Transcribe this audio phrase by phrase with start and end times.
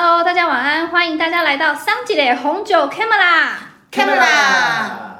[0.00, 3.54] Hello，大家晚安，欢迎大家来到桑吉的红酒 Camera。
[3.90, 5.18] Camera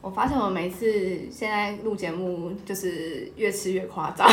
[0.00, 4.26] 我发现我每次现在录节目就是越吃越夸张。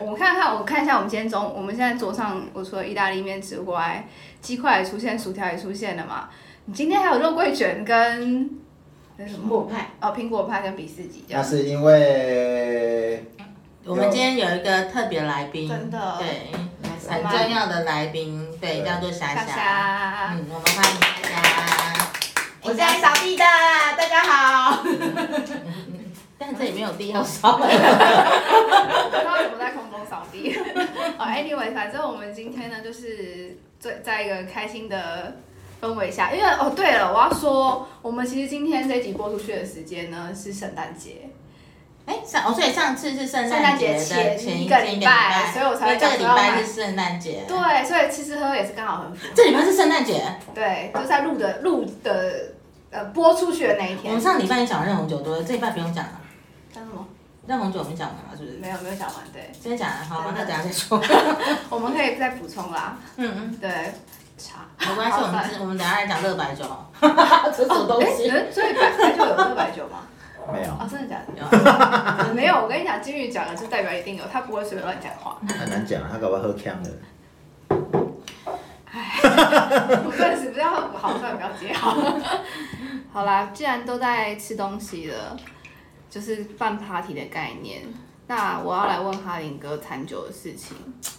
[0.00, 4.06] 我们看看，我看一下，我们今天中，我们现在桌上，我除了意大利面之外，
[4.40, 6.28] 鸡块也出现，薯条也出现了嘛。
[6.66, 8.48] 你今天还有肉桂卷跟
[9.16, 9.44] 那什么？
[9.44, 9.90] 苹果派。
[10.00, 11.24] 哦，苹果派跟比斯吉。
[11.28, 13.24] 那是因为
[13.84, 16.52] 我们今天有一个特别来宾，真的对，
[17.08, 19.54] 很重要的来宾，对，叫做霞夏霞。
[19.54, 21.38] 夏，嗯，我们欢迎大家。
[22.62, 23.44] 我是来扫地的，
[23.96, 24.84] 大家好。
[26.38, 27.58] 但这里没有地要扫。
[27.58, 30.56] 不知道怎么在空中扫地。
[31.18, 35.36] 哦，anyway，反正我们今天呢，就是在在一个开心的
[35.82, 41.28] 氛围下，因为哦，对了，我要说，我们其实今天这一集播出去的时间呢是圣诞节，
[42.06, 47.44] 哎，上哦，所以上次是圣圣诞节前前一个前礼拜所以我才会这个礼讲说要买拜是圣诞节。
[47.48, 49.32] 对，所以吃吃喝喝也是刚好很符合。
[49.34, 50.22] 这礼拜是圣诞节。
[50.54, 52.52] 对，就是在录的录的
[52.90, 54.04] 呃播出去的那一天。
[54.06, 56.17] 我们上礼拜也讲了热红酒多，这礼拜不用讲了。
[56.72, 57.06] 讲什么？
[57.46, 58.58] 热红酒我们讲完了，是不是？
[58.58, 61.00] 没有没有讲完，对，今天讲了，好吧，那等下再说。
[61.70, 62.96] 我们可以再补充啦。
[63.16, 63.70] 嗯嗯，对，
[64.36, 66.90] 茶没关系，我好们我们等下来讲热白酒好。
[67.56, 68.28] 这什么东西？
[68.30, 70.00] 哎，所以白白酒有热白酒吗？
[70.52, 72.28] 没有哦，真的假的？
[72.28, 75.38] 有 没有，我跟你讲，金鱼讲了就代表一定有，他不会随便乱讲话。
[75.58, 76.88] 很难讲，他搞不好喝呛了。
[78.90, 81.96] 我顿时不知道好算不要接好。
[83.12, 85.36] 好啦，既然都在吃东西了，
[86.10, 87.82] 就是办 party 的概念。
[88.26, 90.76] 那我要来问哈林哥餐酒的事情。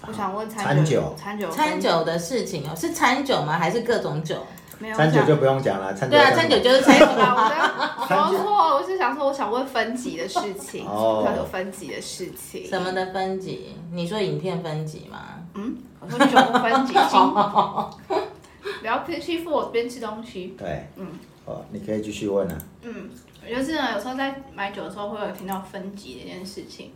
[0.08, 3.58] 我想问餐餐酒餐酒，餐酒的事情哦，是餐酒吗？
[3.58, 4.36] 还是各种酒？
[4.82, 12.66] 没有餐酒就不用讲了，餐酒对啊，讲餐酒就是餐酒啊， 我错，我是想说，我想问分级的事情，哦要有分级的事情。
[12.66, 13.76] 什么的分级？
[13.92, 15.20] 你说影片分级吗？
[15.56, 17.20] 嗯，我说酒分级，请
[18.80, 20.56] 不要欺负我边吃东西。
[20.58, 21.08] 对，嗯，
[21.44, 22.58] 哦，你可以继续问啊。
[22.84, 26.92] 嗯，我我就是呢，有时候在买酒的时候会有听到分级这件事情，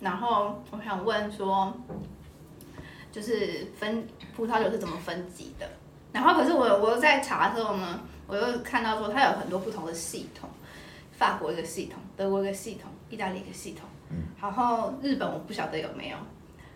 [0.00, 1.72] 然后我想问说，
[3.10, 5.68] 就是分葡萄酒是怎么分级的？
[6.12, 10.48] 然后可是我我在查的时候呢，我又看到说它有很多不同的系统，
[11.12, 13.88] 法国一个系统，德国一个系统，意大利一个系统，
[14.40, 16.16] 然后日本我不晓得有没有，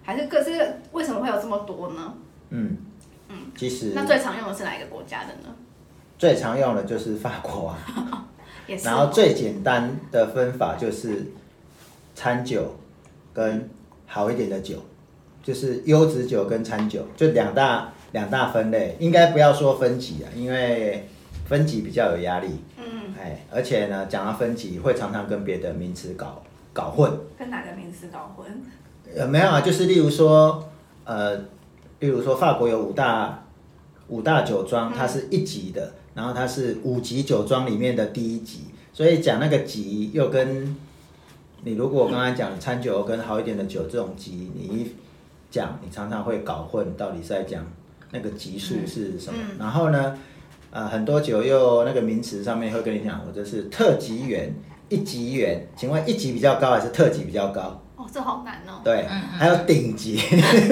[0.02, 0.50] 还是各自
[0.92, 2.14] 为什么会有这么多呢？
[2.50, 2.76] 嗯
[3.28, 5.54] 嗯，其实那最常用的是哪一个国家的呢？
[6.18, 8.28] 最常用的就是法国啊，
[8.84, 11.26] 然后最简单的分法就是
[12.14, 12.76] 餐酒
[13.32, 13.68] 跟
[14.06, 14.76] 好一点的酒，
[15.42, 21.08] 就是优质酒跟餐酒，就两大两大分类，应该不要说分级啊，因为
[21.46, 22.48] 分级比较有压力。
[22.76, 26.42] 嗯，哎，而且呢，讲到分级会常常跟别的名词搞
[26.72, 27.10] 搞混。
[27.38, 28.46] 跟哪个名词搞混？
[29.16, 30.68] 呃，没有啊，就是例如说，
[31.04, 31.36] 呃，
[31.98, 33.44] 例如说法国有五大
[34.08, 38.60] 五大酒庄，它是一级的，然后它是五级酒庄里面的第一级，
[38.92, 40.76] 所以讲那个级又跟
[41.62, 44.92] 你如果我刚才讲餐酒跟好一点的酒这种级，你一
[45.50, 47.64] 讲，你常常会搞混，到底是在讲
[48.12, 49.38] 那个级数是什么。
[49.58, 50.18] 然后呢，
[50.70, 54.54] 呃，很多酒又那个名词上面会跟你讲，我这是特级园、
[54.88, 57.82] 一级园，请问一级比较高还是特级比较高？
[57.96, 58.80] 哦，这好难哦。
[58.82, 60.18] 对，还有顶级，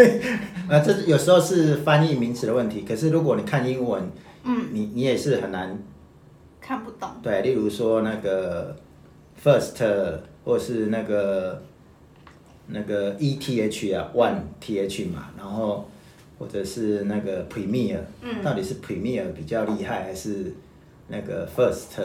[0.71, 2.83] 呃，这有时候是翻译名词的问题。
[2.89, 4.11] 可是如果你看英文，
[4.49, 5.79] 嗯，你你也是很难
[6.61, 7.09] 看不懂。
[7.23, 7.43] 对。
[7.43, 8.75] 例如说那个
[9.43, 11.63] first 或是那个
[12.67, 15.89] 那个 ETH 啊，one th 嘛，然后
[16.39, 20.53] 或者是那个 premier，嗯到底是 premier 比较厉害，还是
[21.09, 21.99] 那个 first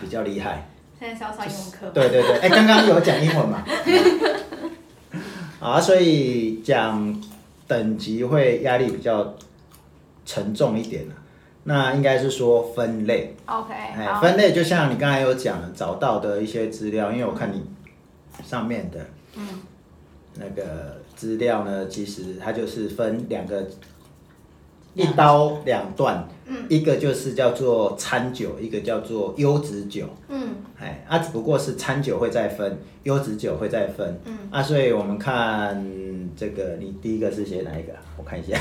[0.00, 0.68] 比较厉害？
[0.98, 1.92] 现在是要上英文课吗？
[1.92, 3.64] 对对对，哎、刚刚有讲英文嘛？
[5.60, 7.22] 啊，所以讲
[7.66, 9.34] 等级会压力比较
[10.24, 11.14] 沉重一点啊
[11.64, 14.20] 那应该是说分类，OK，哎，好。
[14.20, 17.62] 分类就像你刚才有讲找到的一些资料，因为我看你
[18.44, 19.00] 上面的，
[19.36, 19.46] 嗯，
[20.36, 23.66] 那个资料呢，其实它就是分两个。
[24.94, 30.06] 一刀两断，嗯一个就是叫做餐酒，一个叫做优质酒。
[30.28, 34.20] 嗯哎，啊，只不过是餐酒会再分，优质酒会再分。
[34.24, 35.84] 嗯，啊，所以我们看
[36.36, 38.00] 这个，你第一个是写哪一个啊？
[38.16, 38.56] 我看一下。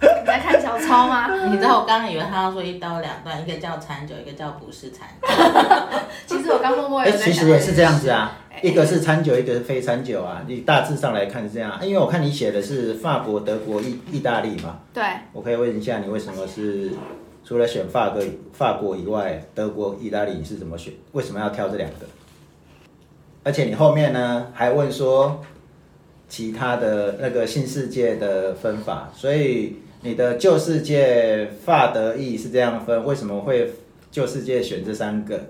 [0.00, 1.32] 你在看小抄吗？
[1.50, 5.28] 你知道我刚刚以为他要说一刀两断，一个叫餐酒，一个叫不是餐酒。
[6.26, 8.38] 其实我刚默默哎、有在想其实也是这样子啊。
[8.54, 10.44] 哎一个是餐酒，一个是非餐酒啊。
[10.46, 15.02] 你大致上来看是这样，因为我看你写的是法国、德国、意意大利嘛，对，
[15.32, 16.90] 我可以问一下你为什么是
[17.44, 18.22] 除了选法国
[18.52, 20.92] 法国以外，德国、意大利你是怎么选？
[21.12, 22.06] 为什么要挑这两个？
[23.42, 25.42] 而且你后面呢还问说
[26.28, 33.70] 其他的那个新世界的分法，所以你的旧世界法德意是这样分，为什么会
[34.10, 35.40] 旧世界选这三个？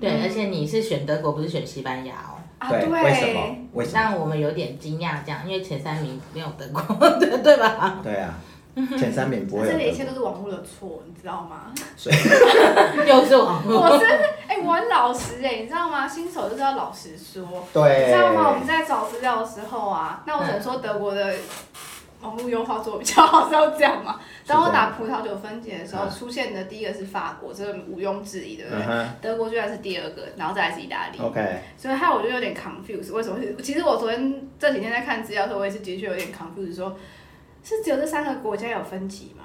[0.00, 3.56] 对，而且你是选德国，不是选西班牙哦，啊对，为什么？
[3.72, 4.00] 为什么？
[4.00, 6.82] 让我们有点惊讶，这样，因为前三名没有德国，
[7.18, 8.00] 对 对吧？
[8.02, 8.34] 对啊，
[8.98, 11.72] 前三名不会这里一切都是网络的错，你知道吗？
[13.06, 16.08] 又是网络，我真的，哎、我很老实哎、你知道吗？
[16.08, 18.50] 新手就是要老实说，对，你知道吗？
[18.50, 21.34] 我们在找资料的时候啊，那我只能说德国的
[22.22, 24.18] 网络优化做比较好，是要这样嘛？
[24.46, 29.06] 当我打葡萄酒分解的时候，嗯出现的第一个是法国，这个毋庸置疑，对不对？
[29.20, 31.18] 德国居然是第二个，然后再来是意大利。
[31.18, 33.54] ，OK，所以害我就有点 confused，为什么是？
[33.62, 36.96] 其实我昨天这几天在看资料的时候，我也是的确有点 confused，说
[37.62, 39.44] 是只有这三个国家有分级吗？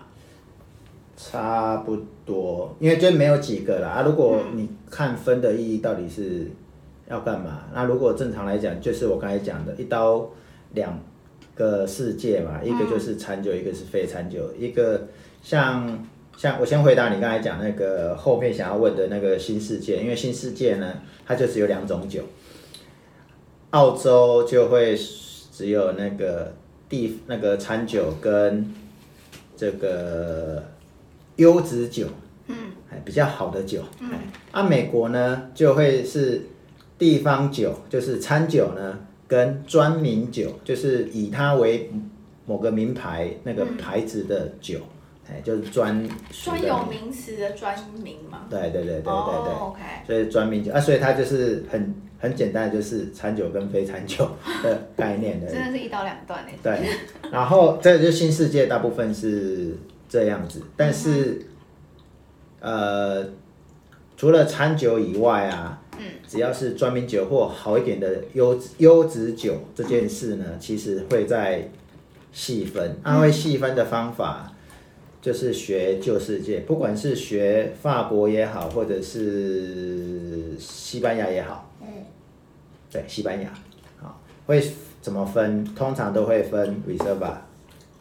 [1.16, 4.02] 差不多，因为就没有几个啦啊。
[4.04, 6.52] 如果你看分的意义到底是
[7.10, 7.64] 要干嘛？
[7.74, 10.30] 那如果正常来讲，就是我刚才讲的一刀
[10.74, 10.96] 两
[11.58, 15.08] 个世界嘛，一个就是餐酒，一个是非餐酒，一个
[15.42, 16.08] 像
[16.38, 20.94] 像我先回答你刚才讲那个后面想要问的那个新世界，因为新世界呢，
[21.26, 22.22] 它就只有两种酒，
[23.72, 24.96] 澳洲就会
[25.52, 26.54] 只有那个
[26.88, 28.72] 地那个餐酒跟
[29.56, 30.64] 这个
[31.38, 32.06] 优质酒，
[32.46, 32.56] 嗯，
[32.92, 34.10] 哎，比较好的酒，嗯，
[34.52, 36.44] 啊，美国呢就会是
[37.00, 41.92] 地方酒，就是餐酒呢跟专名酒，就是以它为
[42.46, 44.80] 某个名牌那个牌子的酒，
[45.30, 48.46] 哎、就是专专有名词的专名嘛？
[48.50, 54.30] 对对对对对，OK，所以专名酒啊，所以它就是很很简单，就是餐酒跟非餐酒
[54.64, 55.48] 的概念的。
[55.52, 56.54] 真的是一刀两断哎。
[56.64, 56.90] 对，
[57.30, 59.76] 然后这个就新世界大部分是
[60.08, 61.46] 这样子，但是、
[62.62, 63.26] 呃，
[64.16, 71.70] 除了餐酒以外啊，嗯，只要是专名酒或好一点的优质优质酒这件事呢，其实会在
[72.32, 74.54] 细分，它会细分的方法。
[75.20, 81.88] 就是学旧世界，不管是学法国也好，或者是西班牙也好，嗯，
[82.90, 83.50] 对，西班牙，
[84.00, 84.64] 好，会
[85.02, 85.66] 怎么分？
[85.76, 87.34] 通常都会分 reserva，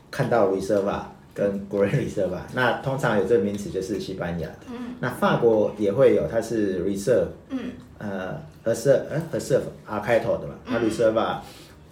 [0.08, 1.00] 看到 reserva
[1.34, 11.38] 跟 great reserva，那通常有这个名词就是西班牙的，嗯，那法国也会有，它是 reserve，嗯，呃，和 serve，呃，和 serve R 开头的嘛，那 reserva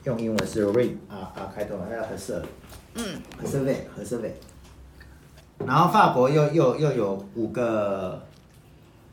[0.04, 2.42] 用英文是 re R R 开头，还有和 serve，
[2.94, 4.30] 嗯，和 serve 和 serve。
[5.66, 8.20] 然后法国又又又有五个，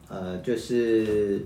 [0.09, 1.45] 呃，就是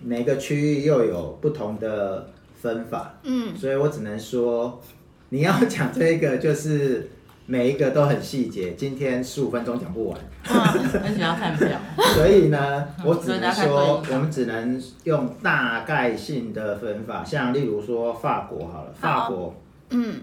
[0.00, 2.30] 每个区域又有不同的
[2.60, 4.80] 分法，嗯，所以我只能说，
[5.28, 7.10] 你要讲这个就是
[7.52, 10.18] 每一个都很细节，今天十五分钟讲不完，
[10.48, 11.78] 而且要看表，
[12.16, 19.54] 所以呢， 我只能说，我们只能用大概性的分法，像例如说法国好了，法国，
[19.90, 20.22] 嗯，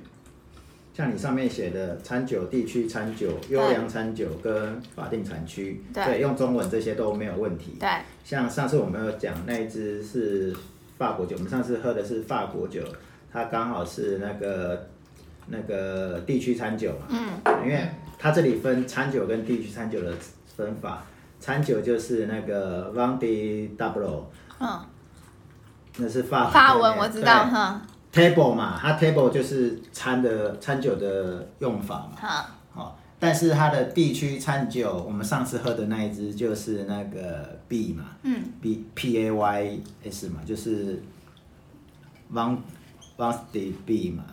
[0.91, 7.75] 像你上面写的餐酒地区餐酒、优良餐酒跟法定产区，对用中文这些都没有问题。
[7.79, 7.87] 对，
[8.23, 10.51] 像上次我们有讲那一支是
[10.97, 12.81] 法国酒，我们上次喝的是法国酒，
[13.31, 14.88] 它刚好是那个
[15.49, 20.13] 那个地区餐酒嘛，嗯，因为它这里分餐酒跟地区餐酒的
[20.55, 21.03] 分法，
[21.39, 24.23] 餐酒就是那个 v a n de Double，
[24.59, 24.79] 嗯，
[25.97, 27.81] 那是法法文我知道，哈
[28.13, 32.17] ，table 嘛，它 table 就是餐的餐酒的用法嘛。
[32.19, 41.01] 哈，好，但是它的地区餐酒，我们上次喝的那一支就是那个 B 嘛，嗯，B P A Y S 嘛，就是
[42.33, 42.57] Van
[43.17, 44.23] Van de B 嘛，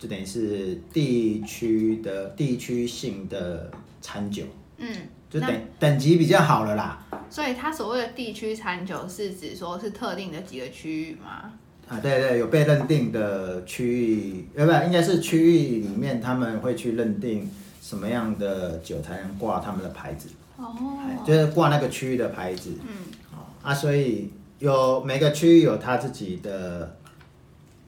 [0.00, 4.44] 就等于是地区的地区性的餐酒，
[4.78, 4.88] 嗯，
[5.28, 7.06] 就等等级比较好了啦。
[7.28, 11.52] 所以它所谓的地区餐酒是指说是特定的几个区域吗？
[11.86, 17.50] 啊，对对，有被认定的区域，呃，不，应该是区域里面他们会去认定
[17.82, 22.72] 什么样的酒才能挂他们的牌子，哎哦，就是挂那个区域的牌子。
[22.80, 22.94] 嗯，
[23.32, 24.30] 哦啊，所以
[24.60, 26.96] 有每个区域有它自己的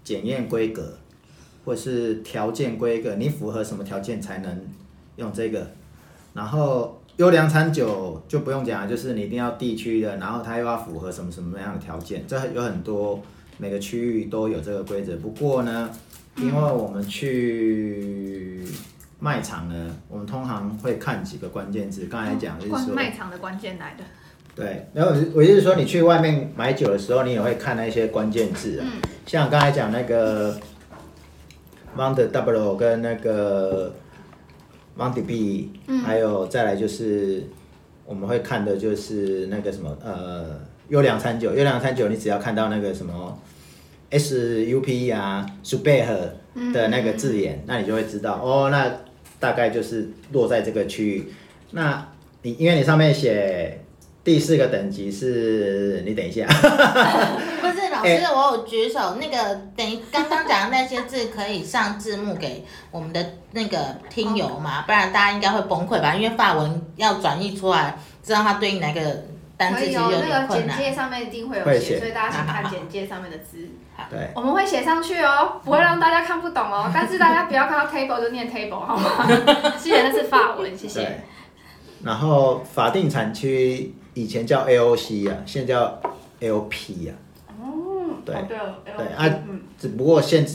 [0.05, 0.99] 检验规格，
[1.65, 4.61] 或是条件规格，你符合什么条件才能
[5.17, 5.67] 用这个？
[6.35, 13.23] 然后优良餐酒就不用讲了，就是你一定要地区的，然后它又要符合什么什么样的条件，这有很多
[13.59, 15.15] 每个区域都有这个规则。
[15.17, 15.91] 不过呢，
[16.37, 18.67] 因为我们去
[19.19, 22.79] 卖场呢，我们通常会看几个关键字，刚才讲就是说。
[22.79, 24.03] 关卖场的关键来的，
[24.57, 28.87] 对，然后我是我就是说，你去外面买酒的时候，你也会看那些关键字啊，
[29.27, 30.59] 像刚才讲那个
[31.97, 33.95] Mount W 跟那个
[34.97, 35.71] Mount B，、
[36.05, 37.45] 还有再来就是
[38.07, 43.39] 我们会看的就是那个什么呃优良餐酒，优良餐酒你只要看到那个什么
[44.11, 48.91] SUP 啊 s u p e r 的那个字眼，那你就会知道哦，那
[49.39, 51.33] 大概就是落在这个区域。
[51.71, 52.07] 那
[52.43, 53.82] 你因为你上面写
[54.25, 56.47] 第四个等级是，你等一下，
[57.61, 66.15] 不是老师，哎我有举手，那个等于刚刚讲的那些字可以上字幕给我们的那个听友嘛，不然大家应该会崩溃吧？
[66.15, 69.25] 因为法文要转译出来，知道它对应哪个
[69.57, 70.55] 单可字其实有以哦，那个。
[70.55, 73.69] 简介上面一定会有写，所以大家请看简介上面的字。
[74.09, 76.91] 对，我们会写上去哦， 不会让大家看不懂哦。
[76.95, 79.27] 但是大家不要看到 table 就念 table 好吗？
[79.79, 81.23] 记得那是法文，谢谢。。
[82.05, 86.01] 然后法定产区以前叫 AOC 啊，现在叫
[86.41, 87.13] LP 啊，
[87.61, 88.39] 哦，对哦
[88.85, 90.47] 对对啊嗯，只不过现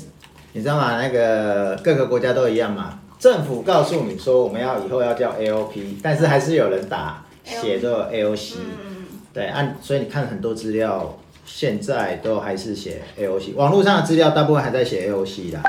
[0.54, 1.02] 你知道吗？
[1.02, 8.56] 那个各个国家都一样嘛，政府告诉你说我们要以后要叫 AOP，但是还是有人打写作 AOC。
[8.60, 15.62] 嗯对，啊所以你看很多资料，现在都还是写 AOC，网络上的资料大部分还在写 AOC 啦。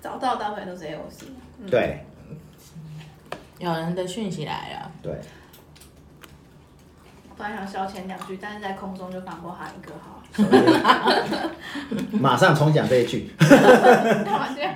[0.00, 1.24] 找到大部分都是 AOC。
[1.60, 2.04] 嗯，对。
[3.58, 5.12] 有人的讯息来了，对，
[7.36, 10.22] 本来想消遣两句，但是在空中就放过他一个好。
[10.32, 10.44] 所
[12.12, 13.30] 以马上重讲这一句。
[13.38, 14.74] 干嘛这样？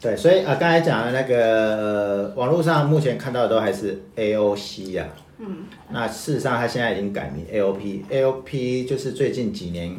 [0.00, 5.06] 对，所以啊，刚才讲的那个、呃、网络上目前看到的都还是 AOC 啊。
[5.38, 9.96] 嗯，那事实上，它现在已经改名 AOP，AOP 就是最近几年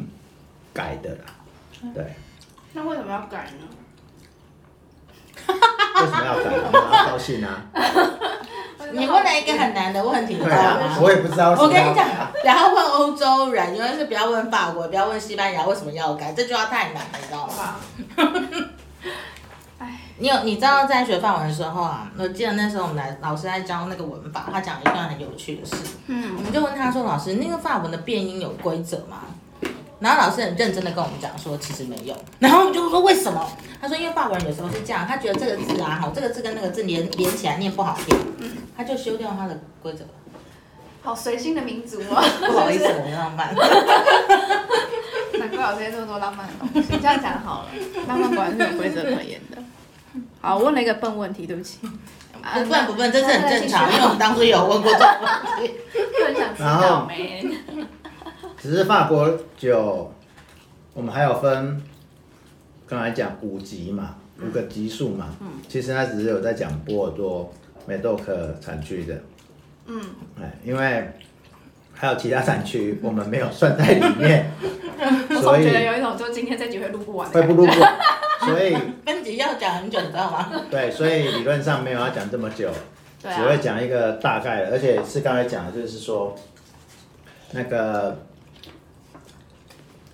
[0.72, 1.18] 改的啦。
[1.94, 2.14] 对，
[2.72, 3.66] 那为什么要改呢？
[5.96, 6.50] 为什么要改？
[6.50, 7.66] 我们要高兴啊！
[8.92, 10.98] 你问了一个很难的问题，你知道啊，吗？
[11.00, 12.06] 我也不知道我跟你讲，
[12.44, 16.32] 然后问欧洲人，尤其是不要问法国，不要问西班牙，为什么要改？
[16.32, 17.76] 这句话太难了，你知道吗？
[20.18, 29.18] 你有你知道在学范文的时候啊，我记得那时候我们来老师在教那个文法，他讲一段很有趣的事，嗯我们就问他说：“老师，那个法文的变音有规则吗？”
[30.06, 32.14] 然后老师很认真的跟我们讲说，其实没有。
[32.38, 33.44] 然后我们就说为什么？
[33.80, 38.16] 他说因为法文有时候是这样，他觉得这个字啊，好，这个字跟那个字连连起来念不好听，
[38.76, 40.04] 他就修掉他的规则。
[41.02, 42.22] 好随性的民族哦。
[42.46, 43.52] 不好意思， 我没浪漫。
[45.38, 46.88] 难怪有这些这么多浪漫的东西。
[47.02, 47.68] 这样讲好了，
[48.06, 49.58] 浪漫果然是有规则可言的。
[50.40, 51.78] 好，我问了一个笨问题，对不起。
[51.82, 55.74] 不笨不笨，这是很正常，因为我们当初有问过这个问题。
[55.92, 57.44] 就很想知道没？
[58.66, 60.12] 只是法国酒，
[60.92, 61.80] 我们还有分，
[62.84, 65.36] 刚才讲五级嘛，五个级数嘛。
[65.40, 67.52] 嗯其实它只是有在讲波尔多、
[67.86, 69.14] 梅豆克产区的。
[69.86, 70.00] 嗯，
[70.40, 71.08] 哎，因为
[71.92, 74.50] 还有其他产区我们没有算在里面，
[75.30, 77.42] 我 所以总觉得有一种就今天这集会录不完会。
[77.42, 77.98] 不录不完。
[78.40, 80.50] 所以 分级要讲很久，你知道吗？
[80.68, 82.68] 对，所以理论上没有要讲这么久，
[83.22, 86.34] 只会啊，讲一个大概的，而且是刚才讲的，就是说
[87.52, 88.18] 那个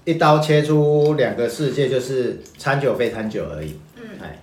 [0.04, 3.78] 一刀切出两个世界，就是餐酒非餐酒而已。
[3.97, 4.38] 嗯，哎，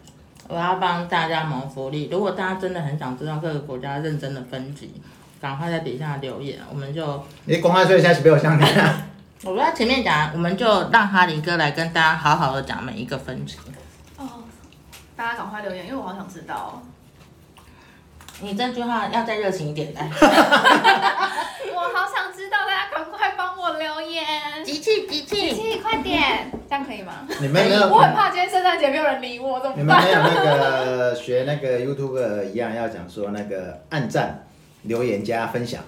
[0.47, 5.01] 我要帮大家谋福利，如果大家真的很想知道各个国家认真的分级，
[5.41, 9.05] 赶快在底下留言，我们就你公开说一下是被我相听啊。
[9.43, 13.57] 我在前面讲，我们就让哈林哥来跟大家好好的讲每一个分级。
[14.17, 14.43] 哦，
[15.15, 16.71] 大家赶快留言，因为我好想知道哦。
[18.41, 20.07] 你这句话要再热情一点来，
[21.75, 22.33] 我好想
[23.89, 24.23] 留言。
[24.63, 25.53] 集气集气。
[25.53, 27.27] 气，快点，这样可以吗？
[27.41, 30.03] 你们没有，我很怕今天圣诞节没有人理我，怎你么办？
[30.03, 34.45] 们没有那个学那个 YouTube 一样，要讲说那个按赞、
[34.83, 35.81] 留言加分享。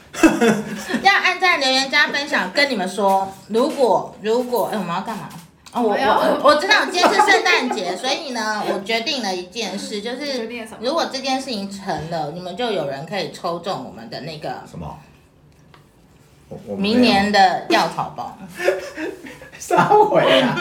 [1.03, 5.29] 要按赞、留言、加分享，跟你们说，如果如果哎、我们要干嘛？
[5.74, 10.50] 哦，我我要我我知道今天是圣诞节，所以呢，我决定了一件事，就是
[10.81, 14.98] 如果这件事情成了，你们就有人可以抽中我们的那个什么？
[16.77, 18.38] 明年的药草包。
[19.62, 20.58] 烧毁啊！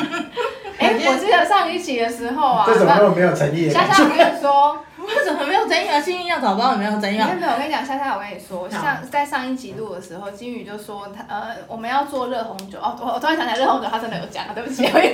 [0.80, 3.68] 哎、我记得上一期的时候啊，这怎么那么没有诚意？
[3.68, 6.00] 夏夏，我跟你说，为什么没有诚意啊？
[6.00, 7.26] 幸运药草包也没有诚意啊。
[7.26, 7.40] 没有。
[7.40, 12.78] 没有，我跟你讲，夏夏，我跟你说，像在上一集录的时候，金宇就说他呃，我们要做热红酒。
[12.78, 15.12] 哦，我我突然想起来热红酒，他真的有讲，对不起，因 为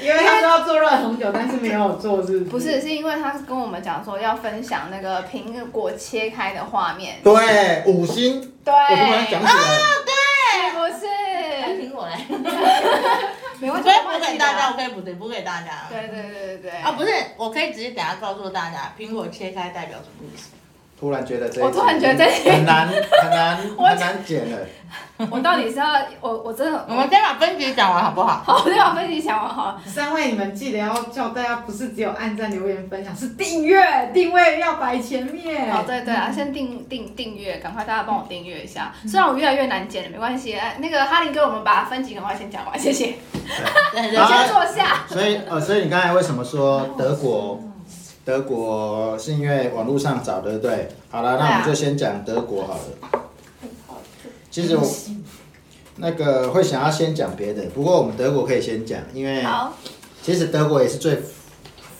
[0.00, 2.80] 因为他说要做热红酒，但是没有做，是不是？
[2.80, 9.52] 是因为他跟我们讲说要分享那个苹果切开的画面，对，五星，对，我突然想起来，
[10.70, 11.06] 是不哎是？
[11.82, 12.12] 苹果嘞，
[13.68, 15.86] 我可以补给大家，我可以补给补给大家。
[15.88, 16.70] 对对对对对。
[16.80, 20.50] 啊，不是，我可以直接等下告诉大家，苹果切开代表什么意思？
[21.02, 24.58] 突然觉得这一集我突然觉得这一集很难很难 我很难剪了。
[25.30, 25.86] 我到底是要
[26.20, 28.40] 我我真的我们先把分级讲完好不好？
[28.44, 29.80] 好， 我先把分级讲完好了。
[29.84, 35.72] 三位，你们记得要叫大家，不是只有按赞、留言、分享，是订阅，定位要摆前面。
[35.74, 38.92] 哦，对对啊，先订订订阅，赶快大家帮我订阅一下。
[39.08, 40.54] 虽然我越来越难剪了，没关系。
[40.54, 43.14] 哎那个哈林哥，我们把分级赶快先讲完，谢谢。
[43.92, 45.04] 先坐下。
[45.08, 47.60] 所以呃，所以你刚才为什么说德国？
[48.24, 50.88] 德国是因为网络上找的，对？
[51.10, 53.20] 好了，那我们就先讲德国好了。
[54.50, 54.88] 其实我
[55.96, 59.44] 那个会想要先讲别的，不过我们德国可以先讲，因为，
[60.22, 61.18] 其实德国也是最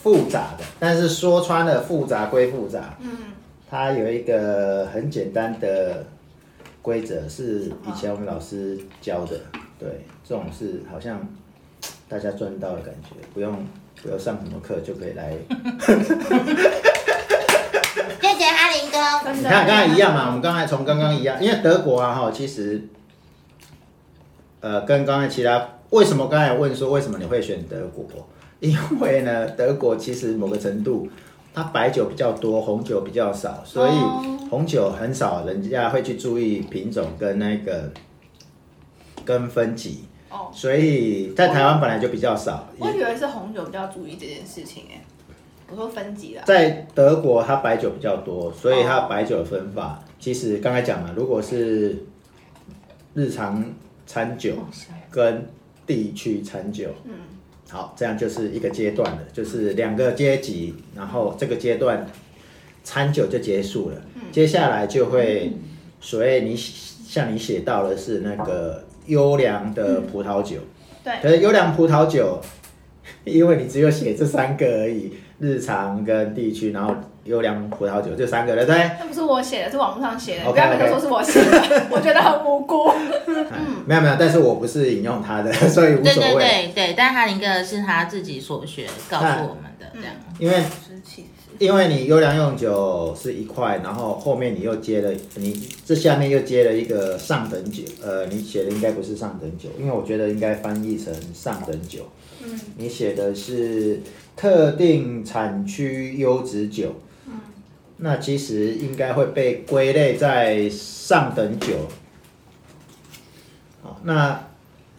[0.02, 3.10] 复杂的，但是说穿了复杂归复杂，嗯，
[3.70, 6.04] 它有一个很简单的
[6.80, 9.40] 规则，是以前我们老师教的。
[9.78, 11.20] 对，这种是好像
[12.12, 13.66] 大家赚到的感觉，不用
[14.02, 15.32] 不用上什么课就可以来。
[18.20, 19.32] 谢谢哈林哥。
[19.32, 22.86] 你看刚才一样嘛，我们刚才从刚刚一样，因为德国啊哈，其实
[24.60, 28.06] 呃跟刚才其他为什么刚才问说为什么你会选德国？
[28.60, 31.08] 因为呢，德国其实某个程度。
[31.54, 37.92] 它白酒比较多，红酒比较少，所以哦红酒很少人家会去注意品种跟那个
[39.22, 42.68] 跟分级，哦，所以在台湾本来就比较少。
[42.78, 45.00] 我以为是红酒比较注意这件事情哎。
[45.70, 46.42] 我说分级啦。
[46.44, 52.04] 在德国，它白酒比较多，所以它白酒的分法，其实刚才讲嘛，如果是
[53.14, 53.64] 日常
[54.06, 54.54] 餐酒
[55.10, 55.46] 跟
[55.86, 57.14] 地区餐酒，嗯，
[57.70, 62.06] 好，这样就是一个阶段了，就是两个阶级，然后这个阶段
[62.84, 63.96] 餐酒就结束了，
[64.30, 65.54] 接下来就会
[66.02, 70.56] 所谓你像你写到的是那个优良的葡萄酒，
[71.02, 71.12] 对。
[71.22, 72.40] 可是优良葡萄酒，
[73.24, 76.94] 因为你只有写这三个而已，日常跟地区，然后
[77.24, 78.90] 优良葡萄酒这三个，对不对？
[79.00, 80.50] 那不是我写的，是网络上写的。
[80.50, 82.90] 不要每个 OK 说是我写的， 我觉得很无辜。
[83.26, 86.44] 嗯，没有没有，但是我不是引用他的， 所以无对对所谓。
[86.44, 90.14] 对对，但哈林哥是他自己所学告诉我们的，这样。
[90.38, 90.62] 因为
[91.62, 102.08] 因为你优良用酒是一块，然后后面你又接了，你这下面又接了一个上等酒，呃，你写的应该不是上等酒，因为我觉得应该翻译成上等酒。
[102.44, 104.00] 嗯，你写的是
[104.34, 106.96] 特定产区优质酒，
[107.28, 107.34] 嗯
[107.98, 111.76] 那其实应该会被归类在上等酒。
[113.82, 114.48] 好，那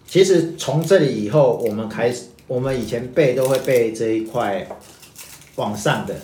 [0.08, 4.66] 其实从这里以后，我们开始，我们以前背都会背这一块
[5.58, 6.16] 往上的。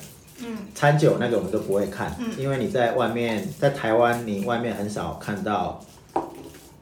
[0.79, 5.79] 嗯，餐酒那个我们都不会看，嗯因为你在外面，在台湾你外面很少看到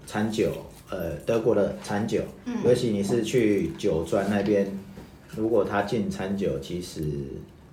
[0.05, 0.51] 餐酒，
[0.89, 4.67] 呃，德国的餐酒，嗯尤其你是去酒庄那边，
[5.35, 7.01] 如果他进餐酒，其实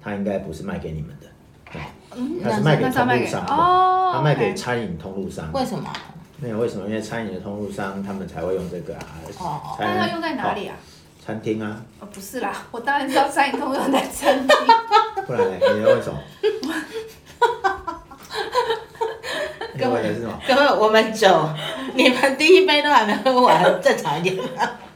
[0.03, 1.27] 他应该不是卖给你们的，
[1.73, 1.83] 对，
[2.17, 5.51] 嗯他是卖给通路商的，哦他卖给餐饮通路商。
[5.53, 5.93] 为什么？
[6.41, 6.87] 没有为什么？
[6.89, 9.07] 因为餐饮的通路商他们才会用这个啊，
[9.39, 10.77] 哦才能那要用在哪里啊？
[11.25, 14.57] 餐厅啊，哦，不是啦，我当然知道餐饮通用在餐厅。
[15.27, 16.21] 不然呢你要 为什么？
[19.79, 20.39] 各位是什么？
[20.47, 21.49] 各位，我们酒，
[21.95, 24.43] 你们第一杯都还没喝完，正常一点吗？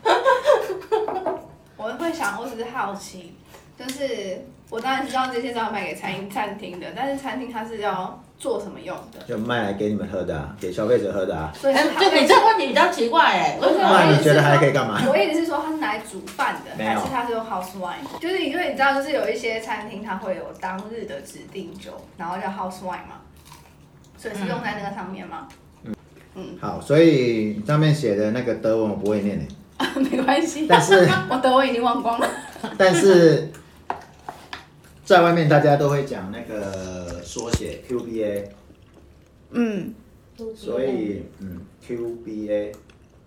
[1.79, 3.35] 我会想，我只是好奇，
[3.79, 9.21] 就是我当然知道这些是要卖给餐饮餐厅的，但是餐厅它是要做什么用的？
[9.27, 11.53] 就卖来给你们喝的啊，给消费者喝的啊。
[11.55, 11.81] 所以就
[12.15, 14.13] 你这个问题比较奇怪哎，为什那么？
[14.13, 15.03] 你觉得还可以干嘛？
[15.09, 18.21] 我意思是说，它是拿来煮饭的，还是它是用 house wine？
[18.21, 23.21] 就是因为你知道，就是有一些餐厅它会有当日的指定酒，然后叫 house wine 嘛，
[24.17, 25.49] 所以是用在那个上面吗？
[26.61, 29.45] 好，所以上面写的那个德文我不会念的，
[30.01, 32.31] 没关系，但是 我德文已经忘光了。
[32.77, 33.51] 但是
[35.05, 38.49] 在外面大家都会讲那个缩写 QBA，
[39.51, 39.93] 嗯，
[40.57, 42.73] 所以嗯 QBA，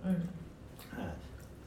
[0.03, 0.21] 嗯，
[0.97, 1.03] 嗯，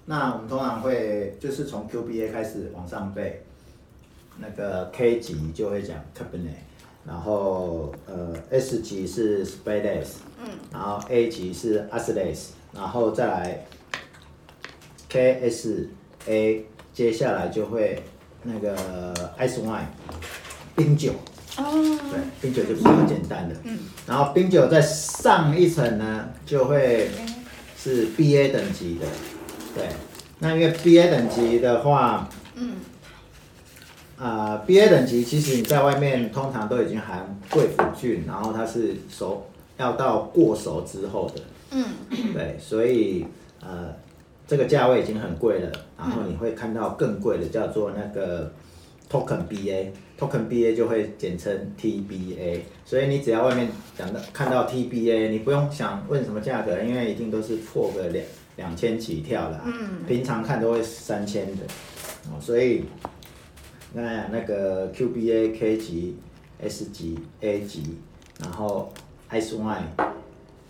[0.04, 3.40] 那我们通常会就是从 QBA 开始往上背，
[4.40, 6.58] 那个 K 级就会讲 Cabernet，
[7.06, 13.64] 然后呃 S 级是 Spades，嗯，然后 A 级是 a s l e s 然后再来
[15.08, 18.02] KSA，接下来就会
[18.42, 19.86] 那个 Ice Wine
[20.74, 21.12] 冰酒，
[21.56, 27.10] 哦，对，冰酒就比较简单的，嗯，然后冰酒在上一层呢就会
[27.78, 29.06] 是 BA 等级的，
[29.74, 29.88] 对，
[30.40, 32.74] 那因为 BA 等级的话，嗯，
[34.18, 41.84] 啊、b a 等级其实你在外面通常都已经含贵腐菌，然后它是熟要到过熟之后的，嗯，
[42.32, 43.26] 对，所以
[43.60, 43.94] 呃
[44.46, 48.52] 这个价位已经很贵了，然后你会看到更贵的叫做那个
[49.10, 58.24] Token BA，token BA 就会简称 TBA，所以你只要外面讲到看到 TBA，你不用想问什么价格，因为一定都是破个两
[58.56, 59.62] 两千起跳啦。
[59.66, 61.62] 嗯，平常看都会三千的，
[62.30, 62.84] 哦，所以
[63.92, 66.16] 那那个 QBA、K 级、
[66.62, 67.96] S 级、A 级，
[68.40, 68.92] 然后
[69.30, 69.82] SY，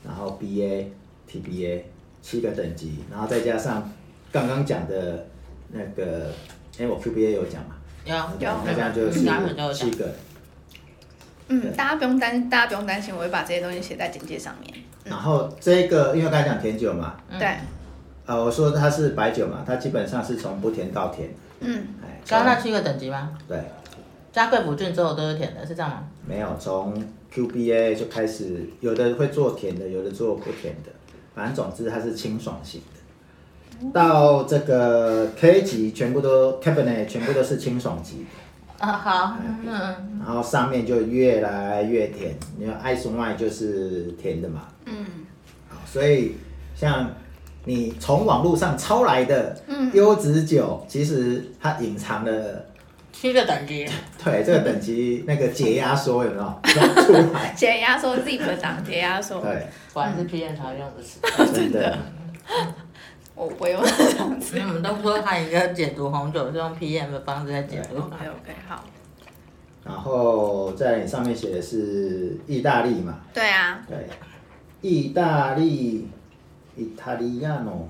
[0.03, 0.87] 然后 BA、
[1.31, 1.81] TBA
[2.23, 3.93] 七个等级，然后再加上
[4.33, 5.27] 刚刚讲的
[5.71, 6.33] 那个，
[6.79, 7.77] 哎，我 QBA 有讲嘛？
[8.05, 9.21] 有有那这样就是
[9.75, 10.13] 七个。
[11.49, 14.75] 嗯，大家不用担，大家不用担心，我会把这些东西写在简介上面。
[15.05, 17.57] 然后这个，因为刚才讲甜酒嘛，对，
[18.25, 21.29] 呃，我说它是白酒嘛，它基本上是从不甜到甜，
[21.61, 21.87] 嗯，
[22.27, 23.33] 刚刚那七个等级吗？
[23.47, 23.63] 对，
[24.33, 26.05] 加贵腐菌之后都是甜的，是这样吗？
[26.27, 26.95] 没有，从
[27.31, 30.91] QBA 就开始，有的会做甜的，有的做不甜的，
[31.35, 32.94] 反正总之它是清爽型的。
[33.93, 38.25] 到这个 K 级全部都 Cabernet 全部都是清爽级，
[38.79, 42.35] 啊，好，嗯，然后上面就越来越甜。
[42.59, 45.05] 你看艾松麦就是甜的嘛，嗯，
[45.69, 46.37] 好所以
[46.75, 47.11] 像
[47.65, 52.67] 你从网络上抄来的嗯优质酒，其实它隐藏了
[53.13, 53.87] 七个等级，
[54.25, 56.61] 对这个等级那个解压缩有没有
[57.05, 57.55] 出来？
[57.57, 61.21] 解压缩 zip 档解压缩，对，果然是 P N 常用的词。
[61.55, 61.97] 真的。
[63.35, 64.51] 我不用这样子。
[64.53, 67.97] 所以我们都说他一个解读红酒是用 P M 的方式在解读。
[67.97, 68.85] OK OK，好，
[69.85, 73.19] 然后在你上面写的是意大利嘛？
[73.33, 74.09] 对啊，对，
[74.81, 76.09] 意大利
[76.79, 77.87] ，Italiano，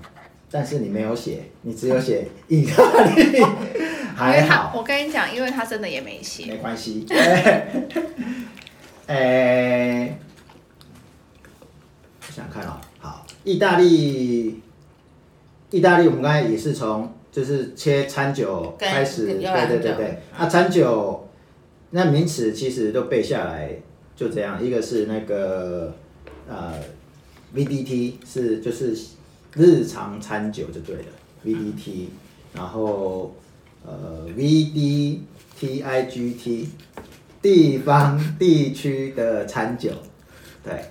[0.49, 3.41] 但是你没有写，你只有写意大利，
[4.15, 6.57] 还好，我跟你讲，因为他真的也没写没写。
[6.57, 7.05] 关系。
[9.07, 10.19] 哎、哎
[12.27, 14.61] 我想看哦，好，意大利，
[15.71, 21.27] 意大利，我们刚才也是从就是切餐酒开始，对对对对，啊，餐酒
[21.91, 23.71] 那名词其实都背下来，
[24.15, 25.93] 就这样，一个是那个
[26.47, 26.73] 呃
[27.53, 28.95] VDT 是就是
[29.53, 31.03] 日常餐酒就对了
[31.45, 32.07] ，VDT，
[32.53, 33.35] 然后
[33.85, 35.23] 呃 VDTIGT
[37.41, 39.91] 地方地区的餐酒，
[40.63, 40.85] 对，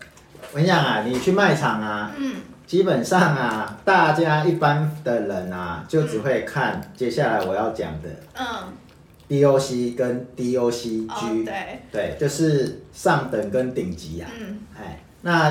[0.52, 2.36] 我跟你讲啊，你去卖场啊，嗯，
[2.74, 8.72] 基本上啊，大家一般的人啊，就只会看接下来我要讲的嗯
[9.28, 15.50] ，DOC 跟 DOCG，、哦，对，对，就是上等跟顶级啊，嗯，哎，那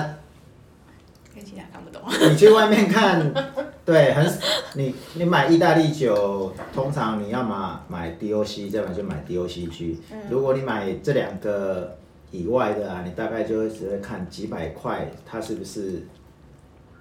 [1.33, 2.01] 跟其他看不懂。
[2.29, 3.33] 你去外面看，
[3.85, 4.29] 对，很
[4.73, 9.95] 你你买意大利酒，通常你要么买 DOC，要么就买 DOCG。
[10.29, 11.95] 如果你买这两个
[12.31, 16.05] 以外的啊，你大概就会只会看几百块，它是不是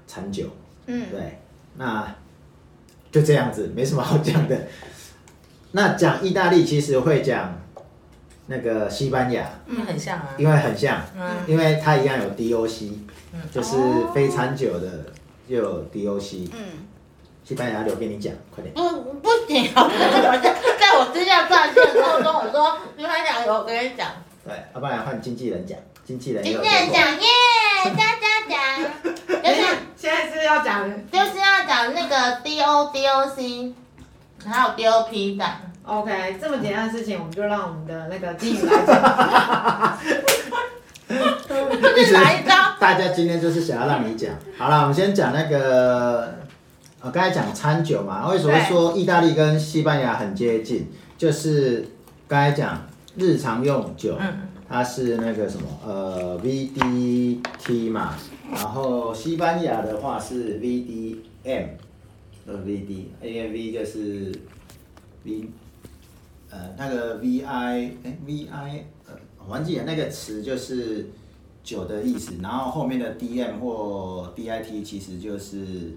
[0.07, 0.47] 餐酒？
[0.87, 1.41] 嗯，对，
[1.77, 2.15] 那
[3.11, 4.59] 就这样子，没什么好讲的。
[5.73, 7.59] 那讲意大利，其实会讲
[8.47, 10.29] 那个西班牙，因为很像啊。
[10.37, 12.93] 因为很像，嗯，因为它一样有 DOC，
[13.51, 15.07] 就是哦非餐酒的
[15.49, 16.49] 就有 DOC。
[16.53, 16.65] 嗯，
[17.45, 18.75] 西班牙留给你讲，快点。
[18.75, 19.83] 不不行啊！
[19.85, 24.11] 我在在我私下断线的时候跟我说，你还讲有，我跟你讲，
[24.45, 26.79] 对，要不然换经纪人讲，经纪人也今有做过。
[26.81, 27.27] 天讲耶，
[27.97, 29.03] 大家讲，
[29.43, 33.73] 就是现在是要讲就是要讲那个 D O D O C，
[34.45, 35.45] 还有 D O P 的。
[35.85, 39.99] OK，这么简单的事情，我们就让我们的那个经理来讲。
[41.81, 42.53] 这是哪一招？
[42.81, 44.35] 大家今天就是想要让你讲。
[44.59, 46.35] 好了，我们先讲那个，
[47.01, 50.91] 呃，刚才讲餐酒嘛，为什么说意大利跟西班牙很接近？
[51.17, 51.89] 就是
[52.27, 52.77] 刚才讲
[53.17, 58.17] 日常用酒，嗯，它是那个什么，呃，VDT 嘛，
[58.51, 61.67] 然后西班牙的话是 VDM，
[62.47, 64.33] 呃，VD，因为 V 就是
[65.25, 65.45] V，
[66.49, 68.49] 呃，那个 VI，哎，VI，
[69.07, 69.15] 呃，
[69.47, 71.07] 忘记了那个词就是
[71.63, 75.93] 酒的意思，然后后面的 DM 或 DIT 其实就是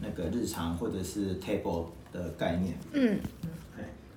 [0.00, 2.76] 那个日常或者是 table 的概念。
[2.92, 3.20] 嗯，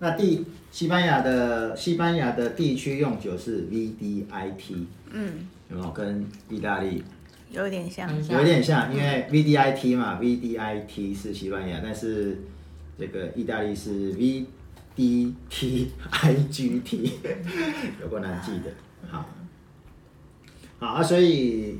[0.04, 7.04] 那地西班牙的西班牙的地区用酒是 VDIT，嗯，有没有跟意大利
[7.52, 8.10] 有点像。
[8.28, 8.92] 有点像？
[8.92, 12.40] 因为 VDIT 嘛，VDIT 是西班牙，但是
[12.98, 14.16] 这个意大利是
[14.98, 14.98] VDTIGT，
[18.02, 18.72] 有够难记的。
[19.08, 19.30] 好，
[20.80, 21.78] 好啊，所以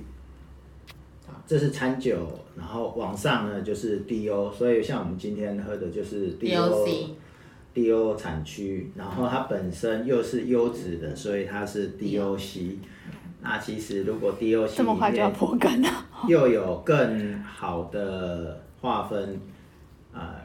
[1.48, 7.08] 这是餐酒，然后往上呢就是 DO，所以像我们今天喝的就是 D O C。
[7.74, 12.76] DO 产区，然后它本身又是优质的，所以它是 DOC。
[13.42, 15.90] 那其实如果 DOC 这么快就要破梗了？
[16.28, 19.40] 又有更好的划分，
[20.14, 20.36] 呃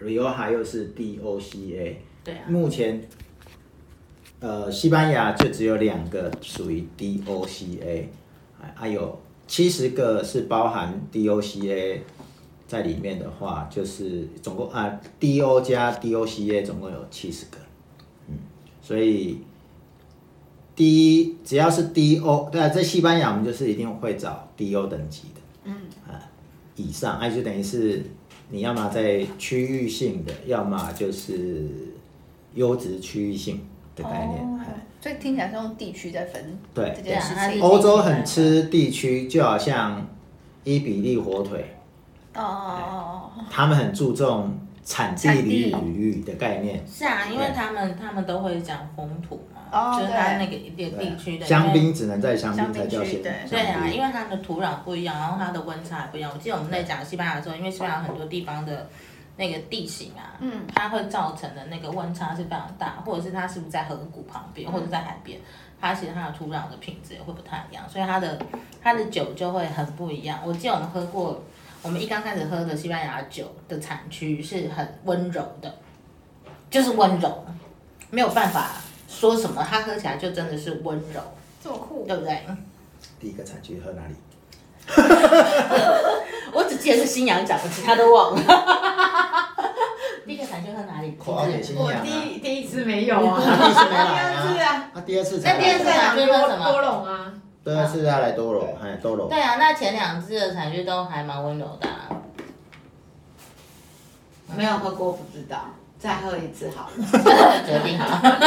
[0.00, 1.94] ，Rioja 又是 DOCA。
[2.24, 2.44] 对啊。
[2.48, 3.02] 目前
[4.40, 8.04] 呃，西班牙就只有两个属于 DOCA，
[8.60, 11.98] 还还有七十个是包含 DOCA
[12.68, 17.56] 在里面的话，就是总共啊 DO 加 DOCA 总共有七十个，
[18.28, 18.34] 嗯，
[18.82, 19.38] 所以
[20.76, 25.74] D 只要是 DO，对啊，在西班牙我们就是一定会找 DO 等级的，嗯，
[26.06, 26.20] 啊
[26.76, 28.04] 以上，那就等于是
[28.50, 31.66] 你要么在区域性的，要么就是
[32.54, 33.60] 优质区域性
[33.96, 34.60] 的概念，
[35.00, 37.62] 所以听起来是用地区在分对这件事情。
[37.62, 40.06] 欧洲很吃地区，就好像
[40.64, 41.64] 伊比利火腿，
[42.42, 46.82] 哦哦哦哦，他们很注重产地产地域的概念。
[46.86, 56.30] 是啊，因为他们他们都会讲风土嘛，哦就是他那个一点地区的香槟只能在香槟才叫香区对对啊，因为它的土壤不一样，然后它的温差也不一样。
[56.32, 58.88] 我记得我们在讲西班牙的时候，因为西班牙很多地方的
[59.36, 65.38] 那个地形啊，嗯，它会造成的那个温差是非常大，或者是它是不是在河谷旁边，或者在海边，
[65.80, 68.40] 它其实它的土壤的品质也会不太一样，所以它的
[68.82, 70.40] 它的酒就会很不一样。
[70.44, 71.40] 我记得我们喝过，
[71.82, 75.72] 我们一刚开始喝的西班牙酒的产区是很温柔的，
[76.70, 77.44] 就是温柔，
[78.10, 78.72] 没有办法
[79.08, 81.20] 说什么，它喝起来就真的是温柔，
[81.62, 82.04] 这么酷。
[82.06, 82.42] 对不对？
[83.20, 84.14] 第一个产区喝哪里？
[86.52, 88.42] 我只记得是新阳讲的，其他都忘了。
[90.26, 91.16] 第一个产区喝哪里？
[92.02, 97.32] 第一第一次没有啊，他第一次没来 第二次啊，啊，他第二次才那第二次来，产区喝什么多隆啊，
[97.68, 102.08] 第二次他来多罗，哎，多罗，对啊，那前两支的产区都还蛮温柔的、啊。
[104.56, 105.66] 没有喝过不知道，
[105.98, 106.96] 再喝一次好了。
[107.66, 108.38] 决定好。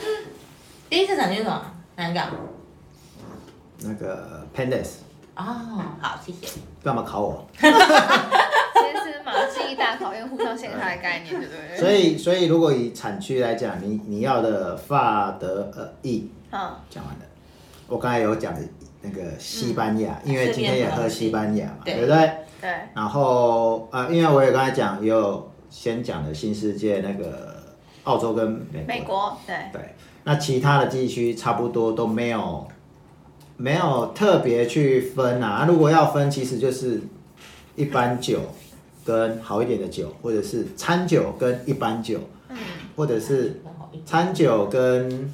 [0.88, 1.62] 第一次产区是什么？
[1.96, 2.28] 南港。
[3.80, 4.88] 那个 Pandas
[5.36, 5.44] 哦，
[6.00, 6.58] 好，谢谢。
[6.82, 7.46] 干嘛考我？
[7.60, 7.74] 今天
[9.04, 11.76] 是马记忆大考验，互相陷害的概念，对不对？
[11.76, 17.26] 所以，所以如果以产区来讲，你你要的法德呃意嗯，讲完了，
[17.88, 18.60] 我刚才有讲的
[19.00, 22.30] 那个西班牙，因为今天也喝西班牙嘛，对对不对？
[22.60, 27.62] 对，然后呃，因为我也刚才讲，也有先讲的新世界那个
[28.04, 32.66] 澳洲跟美国，美国对，对，那其他的地区差不多都没有
[33.56, 35.64] 没有特别去分啊。
[35.68, 37.00] 如果要分，其实就是
[37.76, 38.40] 一般酒
[39.04, 42.18] 跟好一点的酒，或者是餐酒跟一般酒，
[42.96, 43.62] 或者是
[44.04, 45.32] 餐酒跟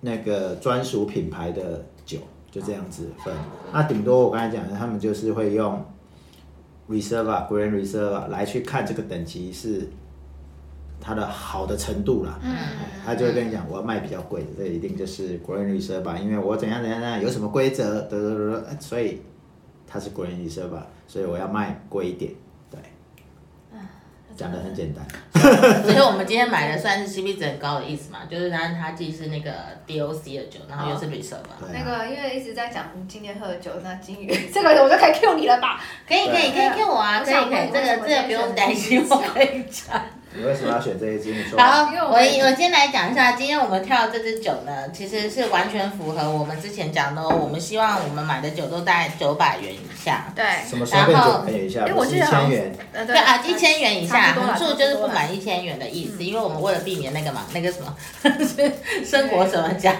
[0.00, 2.18] 那个专属品牌的酒，
[2.50, 3.34] 就这样子分。
[3.72, 5.84] 那顶多我刚才讲的，他们就是会用
[6.88, 9.88] Reserva、Grand Reserva 来去看这个等级是
[11.00, 12.38] 它的好的程度啦。
[12.42, 12.56] 嗯，
[13.04, 19.20] 他就会跟你讲，我要卖比较贵的，这一定就是 Grand Reserve，因为我怎样怎样怎样，有什么规则，得得得得，所以
[19.86, 22.36] 它是 Grand Reserve，所以我要卖贵一点，对，
[24.36, 25.04] 讲的很简单，
[25.84, 29.50] 所以我们今天买的算是 CP 值很高的意思嘛，就是它它既是那个
[29.86, 31.56] DOC 的酒，然后又是 reserve 嘛。
[31.60, 35.80] 啊那个因为一直在讲今天喝的酒， 那金鱼这个我就可以 Q 你了吧？
[36.08, 40.00] 可以可以可以 Q 我啊，可以可以，这个这个不用担心，我可以讲。
[40.32, 41.32] 你为什么要选这一支？
[41.32, 50.32] 你说，好，我我先来讲一下，今天我们跳的这支酒呢，其实是完全符合我们之前讲的哦，我们希望我们买的酒都在九百元以下。
[50.36, 57.96] 对，什么收费然后九倍以下，因为不是一我记得好像千元，呃对啊，一千元以下，横竖就是不满一千元的意思，因为我们为了避免那个嘛，那个什么
[59.04, 59.92] 生活什么家。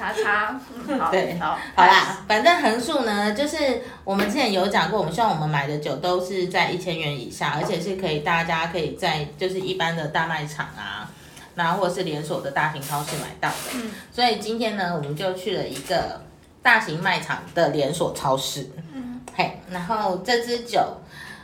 [0.00, 0.58] 查查，
[0.88, 11.10] 嗯好，对好，好啦，反正横竖呢，就是我们之前有讲过，我们希望我们买的酒都是在一千元以下，而且是可以大家可以在就是一般的大卖场啊，
[11.54, 13.56] 然后或者是连锁的大型超市买到的。
[13.74, 16.22] 嗯所以今天呢，我们就去了一个
[16.62, 18.70] 大型卖场的连锁超市。
[18.94, 20.80] 嗯，嘿，然后这支酒。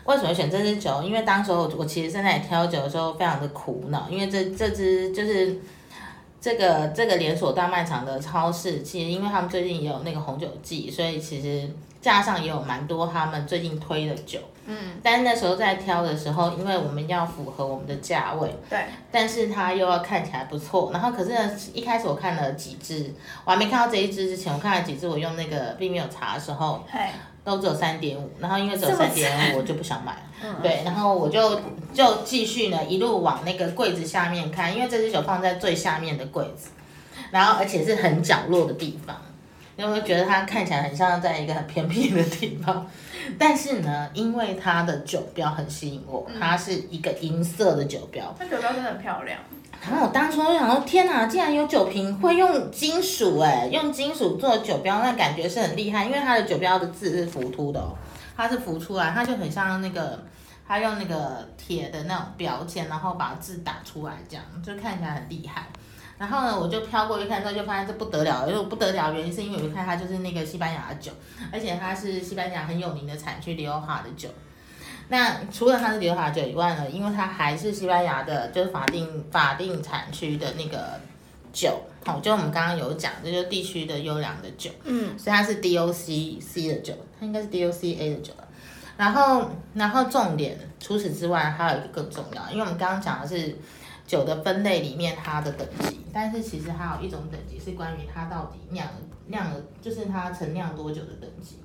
[0.05, 1.03] 为什么选这支酒？
[1.03, 5.59] 因为当时候我其实在那里挑酒的时候非常的苦恼，因为这这支就是
[6.41, 11.69] 这个这个连锁大卖场的超市，其实因为他们最近也有那个红酒季，所以其实
[12.01, 14.39] 架上也有蛮多他们最近推的酒。
[14.69, 20.91] 嗯，但是那时候在挑的时候，因为我们要符合我们的价位，对，但是它又要看起来不错。
[20.93, 26.99] 然后可是呢，一开始我看了几支，我还没看到这一支之前，我看了几支，我用那个并没有查的时候，嘿，
[27.47, 30.23] 都只有三点五，然后因为只有三点五，我就不想买了。
[30.43, 31.61] 嗯，对，然后我就
[31.95, 36.71] 就继续呢一路往那个柜子下面看，因为这支酒放在最下面的柜子，
[37.31, 39.17] 然后而且是很角落的地方，
[39.77, 42.85] 你会觉得它看起来很像在一个很偏僻的地方。
[43.39, 49.39] 但是呢，因为它的酒标很吸引我，它是一个银色的酒标，它酒标真的很漂亮，
[49.83, 57.95] 然后我当初就想说，天哪，竟然有酒瓶会用金属哎，用金属做酒标，那感觉是很厉害，因为它的酒标的字是浮凸的哦，
[58.37, 60.21] 它是浮出来，它就很像那个，
[60.67, 65.67] 它用那个铁的那种标签，然后把字打出来，这样就看起来很厉害。
[66.19, 71.13] 然后呢，我就飘过去看之后，就发现这不得了，因为不得了，原因是因为我一看它就是那个西班牙的酒，
[71.53, 74.29] 而且它是西班牙很有名的产区里欧哈的酒。
[75.09, 80.99] 那除了它是里欧哈酒以外呢，因为它还是西班牙的，就是法定法定产区的那个
[81.53, 84.71] 酒，哦，就我们刚刚有讲，这就是地区的优良的酒。
[84.85, 88.45] 嗯，所以它是 DOC C 的酒，它应该是 DOC A 的酒吧。
[88.97, 93.57] 然后，然后重点，除此之外还有一个更重要，因为我们刚刚讲的是
[94.07, 98.89] 酒的分类里面它的等级，但是其实还有一种等级是关于它到底酿
[99.27, 101.59] 酿了，就是它陈酿多久的等级。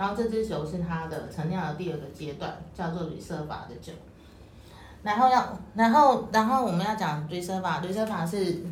[0.00, 3.92] 然后这支酒是它的陈酿的第二个阶段，叫做吕瑟法的酒。
[5.02, 8.62] 然后要，然后，然后我们要讲吕瑟法，吕瑟法是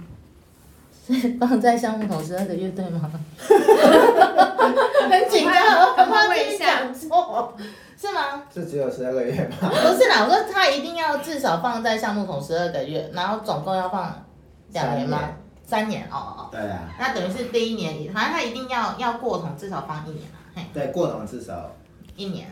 [1.07, 3.11] 是放在橡木桶十二个月对吗？
[5.11, 7.55] 很紧张，我赶快怕自讲错，
[7.95, 8.43] 是吗？
[8.51, 9.69] 是只有十二个月吗？
[9.69, 14.25] 不是啦，我说它一定要至少放在橡木桶十二个月，然后总共要放
[14.73, 15.21] 两年吗？
[15.67, 20.23] 三年哦哦哦，对啊，那等于是第一年，反正它一定要要过桶，至少放一年
[20.73, 21.75] 对，过桶至少
[22.16, 22.47] 一年，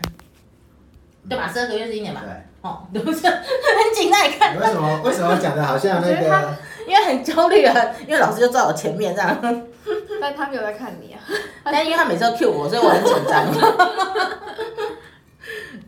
[1.28, 1.50] 对吧？
[1.52, 2.22] 十二个月是一年吧？
[2.24, 2.32] 对。
[2.62, 6.56] 哦， 对不是，很紧张，你看，你为什么为什么讲的好像那个？
[6.86, 7.74] 因为很焦虑啊，
[8.06, 9.36] 因为老师就坐我前面这样，
[10.20, 11.20] 但他没有在看你啊。
[11.64, 13.44] 但因为他每次都 cue 我，所以我很紧张。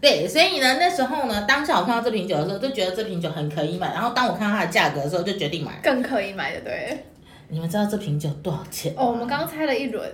[0.01, 3.93] 对，所以呢，那时候呢，当下我看到这瓶酒的时候，就觉得这瓶酒很可以买。
[3.93, 5.79] 然后当我看到它的价格的时候，就决定买。
[5.83, 7.05] 更可以买的，对。
[7.49, 8.93] 你们知道这瓶酒多少钱？
[8.97, 10.13] 哦，我们刚刚猜了一轮，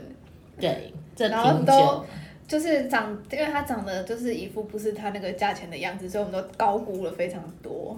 [0.60, 2.04] 对这然后都
[2.46, 7.96] 就是长，因为它长得就是一副不是它那个价钱的样子，所以我们都高估了非常多。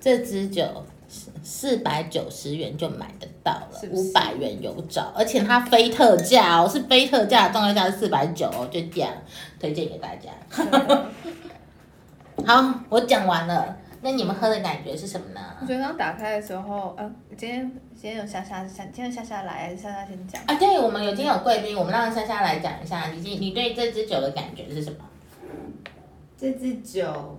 [0.00, 0.64] 这支酒
[1.42, 9.12] 四百九十元就买得到了，是不是五百元有找，而且它非特价哦，是非特价，状态价是四百九哦，就这样
[9.58, 10.30] 推荐给大家。
[10.50, 11.06] 真的
[12.46, 15.40] 好，我讲完了，那你们喝的感觉是什么呢？
[15.60, 20.40] 我觉得刚打开的时候，嗯、今天今天有夏夏夏，今天夏夏来夏夏先讲？
[20.46, 24.98] 啊，对，我们有今天有贵宾，我们让夏夏来讲一下，你今你对这支酒的感觉是什么？
[26.38, 27.38] 这支酒，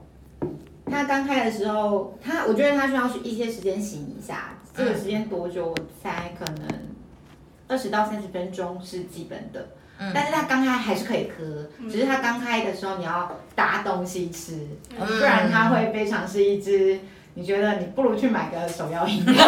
[0.86, 4.56] 它刚开的时候，它我觉得它需要去一些时间醒一下。
[4.74, 5.70] 这个时间多久？
[5.70, 6.68] 我猜可能
[7.68, 9.68] 二十到三十分钟是基本的。
[10.04, 14.68] 嗯但是它刚开还是可以喝，只是它刚开的时候你要搭东西吃，
[15.00, 17.00] 嗯不然它会非常是一只。
[17.34, 19.34] 你觉得你不如去买个手摇饮料。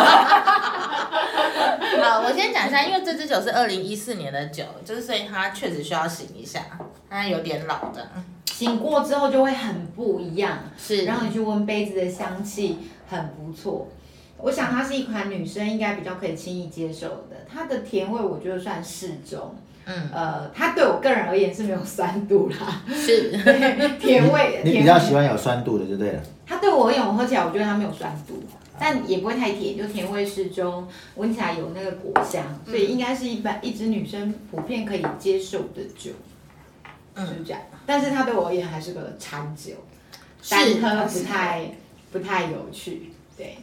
[2.02, 6.62] 好，我先讲一下，因为这支酒是二零一四年的酒，就是所以它确实需要醒一下，
[7.10, 8.08] 它有点老的，
[8.54, 10.60] 醒过之后就会很不一样。
[10.78, 12.78] 是，然后你去闻杯子的香气
[13.10, 13.90] 很不错。
[14.38, 19.56] 我想它是一款女生应该比较可以轻易接受的，它的甜味我觉得算适中。
[19.86, 23.32] 嗯，呃，它对我个人而言是没有酸度啦，是，
[24.00, 24.62] 甜味。
[24.64, 26.22] 你比较喜欢有酸度的就对了。
[26.46, 28.42] 它对我而言，我喝起来我觉得它没有酸度，
[28.80, 36.12] 但也不会太甜，就甜味适中，闻起来有那个果香，所以应该是一般一支女生普遍可以接受的酒，
[37.16, 37.62] 嗯就是这样。
[37.86, 39.74] 但是它对我而言还是个餐酒，
[40.42, 41.72] 是单喝不太
[42.12, 43.58] 不太有趣，对。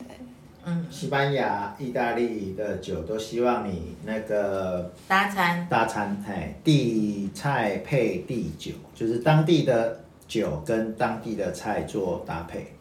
[0.70, 12.72] 嗯，西班牙、意大利的酒都希望你那个搭餐，大餐，哎，地菜配地酒，就是当地的酒跟当地的菜做搭配。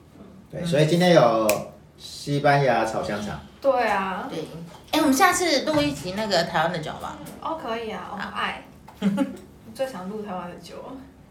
[0.51, 1.47] 对，所以今天有
[1.97, 4.39] 西班牙炒香肠，对啊，对，
[4.91, 8.63] 哎，我们下次录一集那个台湾的酒吧，哦，可以啊，我很爱。
[9.73, 10.75] 最想录台湾的酒，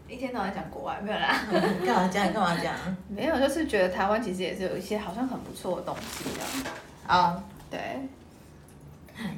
[0.09, 1.45] 一天到晚讲国外，没有啦。
[1.85, 2.27] 干嘛讲？
[2.27, 2.73] 你干嘛讲？
[3.07, 6.75] 没有，就是觉得台湾其实也是有一些好像很不错的东西这样。
[7.07, 7.79] 哦，对，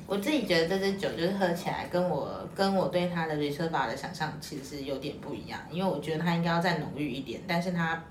[0.08, 8.02] 我自己觉得这支酒就是喝起来跟我跟我对它的 r e s e r v a 的想象其实是有点不一样，因为我觉得它应该要再浓郁一点，但是它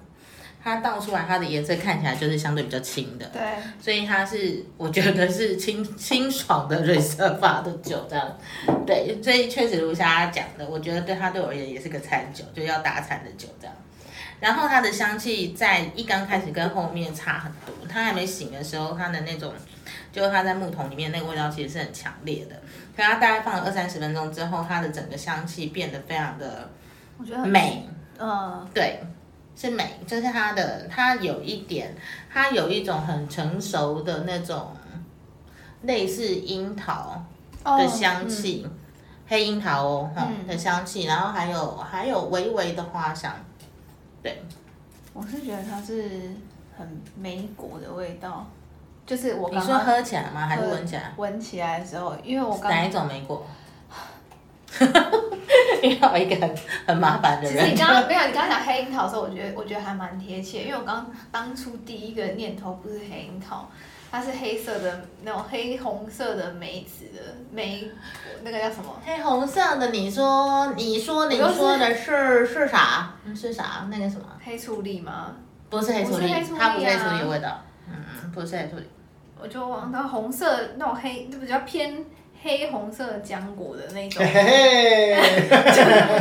[0.63, 3.41] 它倒出来它的颜色看起来就是相对比较清的，对，
[3.81, 8.39] 所以它是我觉得是清清爽的 e e r v a 的酒这样，
[8.87, 13.75] 对，所以确实如霞讲的，我觉得对它对我而言也是个餐酒，就要打餐的酒这样。
[14.39, 19.53] 然后它的香气在一刚开始跟后面差很多，它还没醒的时候，它的那种
[20.11, 22.57] 就是它在木桶里面那个味道其实是很强烈的。
[22.97, 26.71] 可它大概放了二三十分钟之后，它的整个香气变得非常的
[27.19, 27.87] 我觉得很美，
[28.19, 29.01] 嗯，对，
[29.57, 31.95] 是美，就是它的它有一点，
[32.33, 34.73] 它有一种很成熟的那种
[35.83, 37.23] 类似樱桃
[37.65, 38.67] 的香气，
[39.27, 43.33] 黑樱桃哦，哈、嗯的香气，然后还有还有微微的花香，
[44.23, 44.43] 对，
[45.13, 46.35] 我是觉得它是
[46.77, 48.47] 很莓果的味道，
[49.05, 50.47] 就是我你说喝起来吗？
[50.47, 51.13] 还是闻起来？
[51.17, 53.47] 闻起来的时候，因为我刚哪一种莓果？
[55.83, 56.55] 遇到一个很
[56.87, 57.79] 很麻烦的其实你人。
[57.79, 63.69] 刚刚没有，你刚刚讲黑樱桃的时候，我觉得我觉得还蛮贴切，因为我刚当初第一个念头不是黑樱桃，
[64.11, 67.91] 它是黑色的那种黑红色的梅子的梅，
[68.43, 68.95] 那个叫什么？
[69.05, 73.15] 黑红色的，你说你说你说的是是啥？
[73.25, 73.87] 嗯是啥？
[73.91, 74.27] 那个什么？
[74.45, 75.35] 黑醋栗吗？
[75.69, 77.63] 不是黑醋栗它不是黑醋啊栗的味道。
[77.89, 77.95] 嗯
[78.25, 78.85] 嗯，不是黑醋栗。
[79.43, 82.05] 我就忘到红色那种黑，就比较偏
[82.43, 84.33] 黑红色浆果的那种嘿。
[84.33, 85.41] 嘿嘿，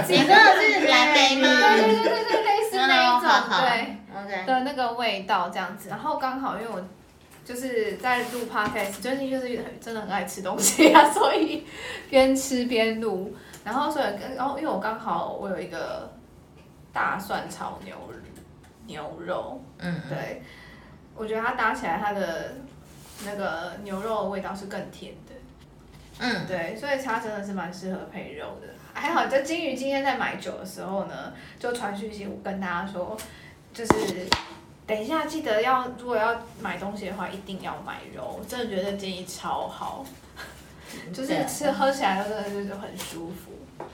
[0.07, 1.47] 你说的是 蓝莓吗？
[1.47, 3.29] 对对对对对，类似那一种，
[3.61, 3.97] 对。
[4.15, 4.45] OK。
[4.45, 6.81] 的那个味道这样子，然后刚好因为我
[7.45, 11.65] 就是在录 podcast，最近就是很真的很爱吃东西啊，所以
[12.09, 16.11] 边吃边录，然后所以跟然后因为我刚好我有一个
[16.91, 17.95] 大蒜炒牛
[18.87, 20.41] 牛肉，嗯，对，
[21.15, 22.55] 我觉得它搭起来它的
[23.25, 25.28] 那个牛肉的味道是更甜的，
[26.19, 28.67] 嗯，对，所以它真的是蛮适合配肉的。
[28.93, 33.17] 还好，就金鱼今天在买酒的时候呢，就传讯息我跟大家说，
[33.73, 34.27] 就是
[34.85, 38.37] 等一下记得要，如果要买东西的话，一定要买肉。
[38.39, 40.05] 我真的觉得建议超好，
[41.13, 43.85] 就是吃喝起来真的就是很舒服。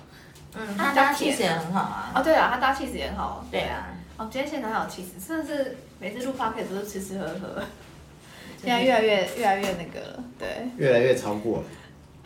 [0.55, 2.11] 嗯，它它比较甜搭气也很好啊。
[2.15, 3.45] 哦，对了，它搭气质也很好。
[3.51, 7.61] 对啊，哦，今天现场还有气质，真的是每次录 podcast 都是吃吃喝喝，
[8.63, 10.47] 现在越来越越来越那个了，对。
[10.77, 11.63] 越来越超过了。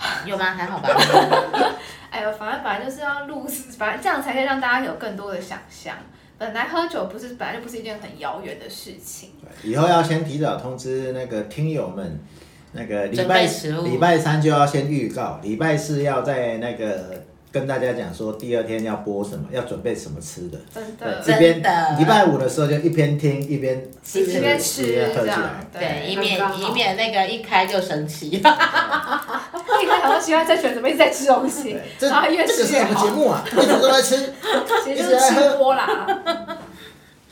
[0.26, 0.45] 有吗？
[0.45, 0.89] 还好吧。
[2.10, 3.45] 哎呦，反正本来就是要录，
[3.78, 5.95] 反正这样才可以让大家有更多的想象。
[6.39, 12.20] 本来喝酒不是本来就不是一件很遥远的事情，对以后要先提早通知那个听友们，
[12.72, 13.45] 那个礼拜
[13.84, 17.22] 礼拜三就要先预告，礼拜四要在那个
[17.52, 20.58] 跟大家讲说第二天要播什么，要准备什么吃的。
[20.74, 21.22] 真，的。
[21.22, 24.84] 这边真的礼拜五的时候就一边听一边吃一边吃
[25.14, 28.41] 这样起来。，对，以，免以免那个一开就生气。
[29.82, 33.43] 一开始我喜欢在选怎么一直在吃东西然后越这个是什么吃越好节，目啊？
[33.55, 34.34] 为什么都在吃？
[34.84, 35.88] 其实就是吃播啦。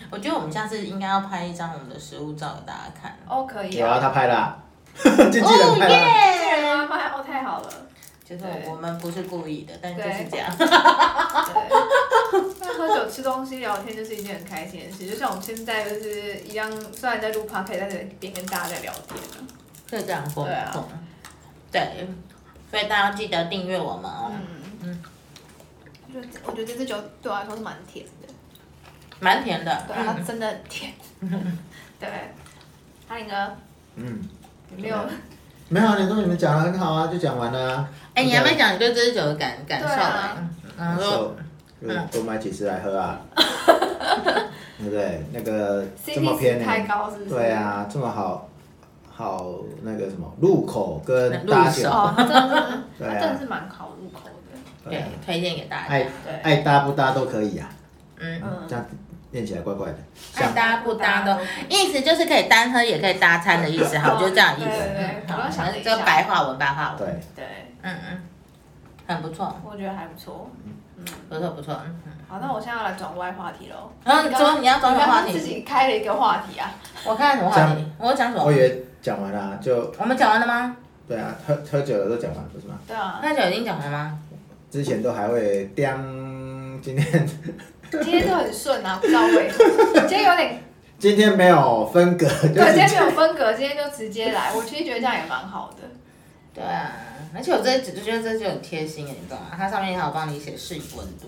[0.10, 3.18] 我觉得我们下次应该要拍一张我们的食物照给大家看。
[3.28, 4.00] 哦，可以有啊，啊。
[4.00, 4.58] 他拍啦，
[4.96, 5.96] 经纪人拍啦。
[6.40, 7.70] 这人妈妈哦，太好了。
[8.24, 10.50] 就是对我们不是故意的，但就是这样。
[10.58, 10.66] 对，
[12.60, 19.40] 那喝酒吃东西聊天就是一件很开心的事，就像我们现在就是一样，虽然在录 podcast，但是边跟大家在聊天啊。
[19.90, 20.84] 就这样疯对啊疯。
[21.86, 22.08] 对，
[22.72, 24.32] 所以大家记得订阅我们哦。
[24.82, 25.02] 嗯，
[26.08, 28.34] 我觉得我觉得这支酒对我来说是蛮甜的，
[29.20, 29.84] 蛮甜的。
[29.88, 30.94] 对啊，它嗯，真的很甜。
[32.00, 32.10] 对，
[33.08, 33.34] 哈林哥，
[33.96, 34.22] 嗯，
[34.76, 34.98] 有没有？
[35.70, 37.90] 没有啊，你说你们讲的很好啊，就讲完了啊。
[38.14, 40.38] 哎，你还没讲你对这支酒的感感受啊
[40.78, 40.86] 哎？
[40.86, 41.36] 然后说，
[42.12, 43.20] 多买几支来喝啊，
[44.78, 45.26] 对不对？
[45.34, 47.30] 那个这么宜，太高是不是？
[47.32, 47.52] 对。
[47.52, 48.48] 啊，这么好，
[49.18, 52.62] 好那个什么入口跟入手搭酒，哦，它真的
[52.96, 54.32] 是，对真的是蛮好入口的。
[54.84, 56.10] 对对啊，，推荐给大爱家。
[56.24, 57.68] 对，爱搭不搭都可以啊，
[58.20, 58.86] 嗯，嗯这，样
[59.32, 59.98] 念起来怪怪的。
[60.34, 61.36] 像爱搭不搭都，
[61.68, 63.98] 意思就是可以单喝也可以搭餐的意思。
[63.98, 65.34] 好，就这样意思。
[65.34, 67.00] 好想了一这下个白话文，白话文。
[67.00, 67.46] 对，对，
[67.82, 68.22] 嗯嗯，
[69.08, 70.48] 很不错，我觉得还不错。
[71.28, 71.74] 不错不错。
[71.86, 72.12] 嗯嗯。
[72.30, 73.90] 好，那我现在要来转歪话题喽。
[74.04, 76.70] 然后你说你要转什么话题你刚刚自己开了一个话题啊。
[77.06, 77.86] 我看什么话题？
[77.98, 78.52] 我讲什么我？
[78.52, 80.76] 以为讲完了啊，就我们讲完了吗？
[81.08, 82.78] 对啊，喝喝酒的都讲完了不是吗？
[82.86, 84.20] 对啊，那酒已经讲完吗？
[84.70, 85.96] 之前都还会颠，
[86.84, 87.26] 今天
[87.90, 90.02] 今天都很顺啊，不知道为什么。
[90.02, 90.62] 今天有点，
[91.00, 94.54] 今天没有分隔，就对，今天是没有分隔，今天就直接来。
[94.54, 95.88] 我其实觉得这样也蛮好的。
[96.54, 96.92] 对啊，
[97.34, 99.56] 而且我这只觉得这就很贴心，你知道吗？
[99.56, 101.28] 它上面还有帮你写适宜温度，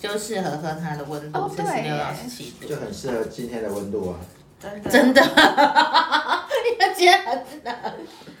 [0.00, 2.76] 就适合喝它的温度哦是十六到十七度就。
[2.76, 4.16] 很适合今天的温度啊。
[4.60, 4.90] 真的。
[4.90, 7.34] 真的，因为今天很
[7.64, 7.74] 冷。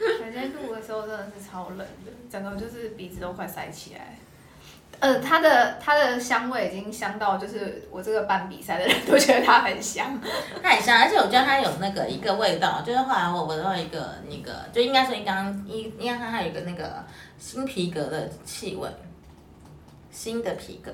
[0.00, 4.18] 我今天录的时候真的是超冷的，整个就是鼻子都快塞起来。
[5.00, 10.20] 呃，它的它的香味已经香到，就是我这个办比赛的人都觉得它很香。
[10.60, 17.04] 它很香，而且我觉得它有那个一个味道，就是后来我闻到一个那个，就应该说你刚刚应应该它还有一个那个
[17.38, 18.88] 新皮革的气味，
[20.10, 20.92] 新的皮革，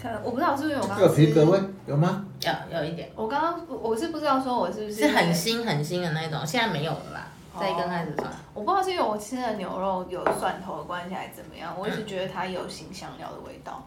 [0.00, 2.24] 可能我不知道是不是我刚刚有皮革味吃有吗？
[2.40, 7.26] 有有一点我刚刚我是不知道说我是不是是很新很新的那种，现在没有了啦，
[7.58, 8.34] 在刚开始的时候。
[8.54, 13.86] 我不知道是因为我吃的牛肉有蒜头的关系还是怎么样，我一直觉得它有新香料的味道。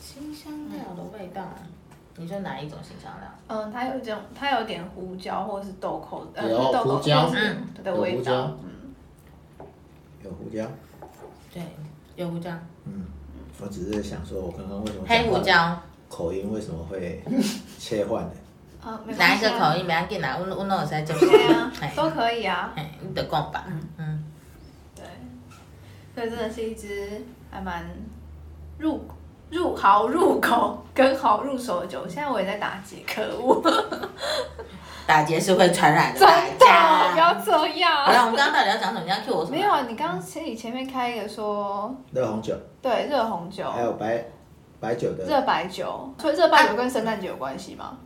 [0.00, 1.42] 新香料的味道，
[2.16, 3.28] 你说哪一种新香料？
[3.48, 7.26] 嗯，它有一种，它有点胡椒或者是豆蔻，呃，有豆蔻，
[7.82, 8.56] 的味道。
[8.62, 8.92] 嗯，
[10.22, 10.66] 有胡椒，
[11.52, 11.62] 对，
[12.16, 12.50] 有胡椒，
[12.84, 13.06] 嗯，
[13.62, 17.22] 我只是想说，我刚刚为什么黑胡椒，口音为什么会
[17.78, 18.30] 切换呢？
[18.82, 19.36] 啊，没哪。
[19.36, 19.86] 一个口音？
[19.86, 21.20] 没要紧啦，阮阮拢有使接受。
[21.20, 22.72] 对啊，都可以啊。
[22.76, 23.64] 嘿，你得讲吧。
[23.96, 24.24] 嗯，
[24.96, 25.04] 对，
[26.14, 27.88] 所以真的是一支还蛮
[28.78, 29.04] 入
[29.50, 32.08] 入好入口跟好入手的酒。
[32.08, 33.62] 现在我也在打结，可恶。
[35.06, 36.28] 打劫是会传染的，真
[36.58, 37.42] 不要家。
[37.44, 38.04] 这样。
[38.04, 39.00] 好了，我们刚刚到底要讲什么？
[39.04, 39.56] 你要 Q 我什么？
[39.56, 44.24] 没有啊，你刚刚前你前面开一个说，热红酒，对热红酒、还有白
[44.80, 47.96] 白酒的，热白酒，所以热白酒跟圣诞节有关系吗？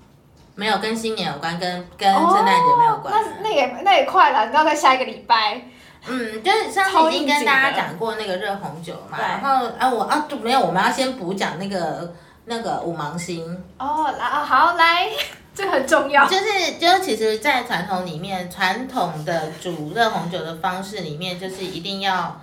[0.54, 3.12] 没有跟新年有关，跟跟圣诞节没有关。
[3.12, 5.60] 哦那那也那也快了，你知道在下一个礼拜。
[6.08, 13.44] 嗯，就是上次已经跟大家讲过那个热红酒嘛，然后啊我啊就没有，我们要先补讲那个那个五芒星，
[13.78, 15.08] 哦，来啊，好来，
[15.56, 16.28] 这很重要。
[16.28, 22.40] 就是就是其实，在传统里面，传统的煮热红酒的方式里面，就是一定要。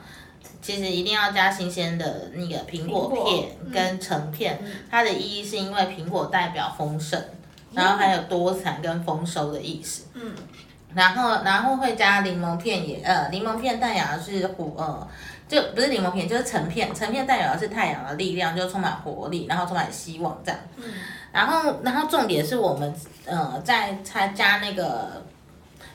[0.62, 4.58] 其实一定要加新鲜的那个苹果片嗯跟橙片，
[4.90, 7.22] 它的意义是因为苹果代表丰盛，
[7.74, 10.06] 然后还有多产跟丰收的意思。
[10.14, 10.34] 嗯，
[10.94, 15.06] 然后然后会加柠檬片也呃，柠檬片代表的是虎呃，
[15.50, 20.58] 就不是柠檬片，就是橙片，橙片代表的是太阳的力量，就充满活力，然后充满希望这样。
[20.78, 20.84] 嗯，
[21.34, 25.22] 然后然后重点是我们呃在参加那个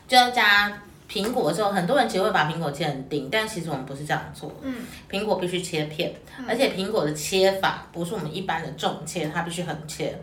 [0.07, 4.53] 就要加苹果的时候，很多人其实会把苹果切很丁，但其实我们不是这样做。
[4.63, 6.13] 嗯，苹果必须切片，
[6.47, 10.19] 而且苹果的切法不是我们一般的重切，它必须横切。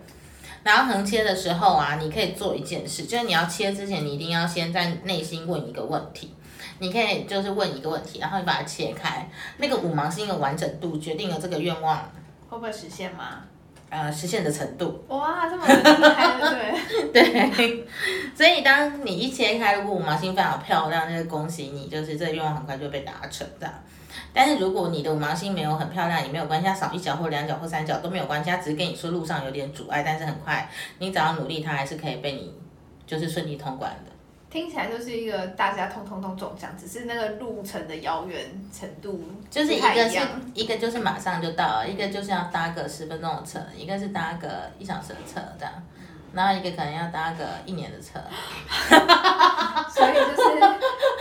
[0.63, 6.33] 然后横切的时候啊，你可以做一件事，就是你要切之前，你一定要先在内心问一个问题。
[6.79, 11.99] 你可以就是问一个问题，然后你把它切开，那个五芒星的完整度决定了这个愿望
[12.49, 13.43] 会不会实现吗？
[13.89, 15.03] 呃实现的程度。
[15.07, 16.39] 哇，这么厉害，
[17.13, 17.87] 对 对。
[18.35, 23.73] 所以当你一切开，如果五芒星非常漂亮，那就恭喜你，就是这个愿望很快就被达成这样。
[24.33, 30.69] 但是如果你的五芒星没有很漂亮，也没有关系，它少一角或两角或三角都没有关系，它只是跟你说路上有点阻碍，但是很快，
[30.99, 32.53] 你只要努力，它还是可以被你
[33.07, 34.11] 就是顺利通关的。
[34.55, 38.39] 听起来就是一个大家通通通中奖，只是那个路程的遥远
[38.71, 40.17] 程度就是一个是
[40.53, 45.73] 一个就是马上就到了，一个就是要搭个十分钟的车，一个是搭个一小时的车这样，
[46.35, 48.19] 然后一个可能要搭个一年的车。
[49.89, 50.59] 所以就是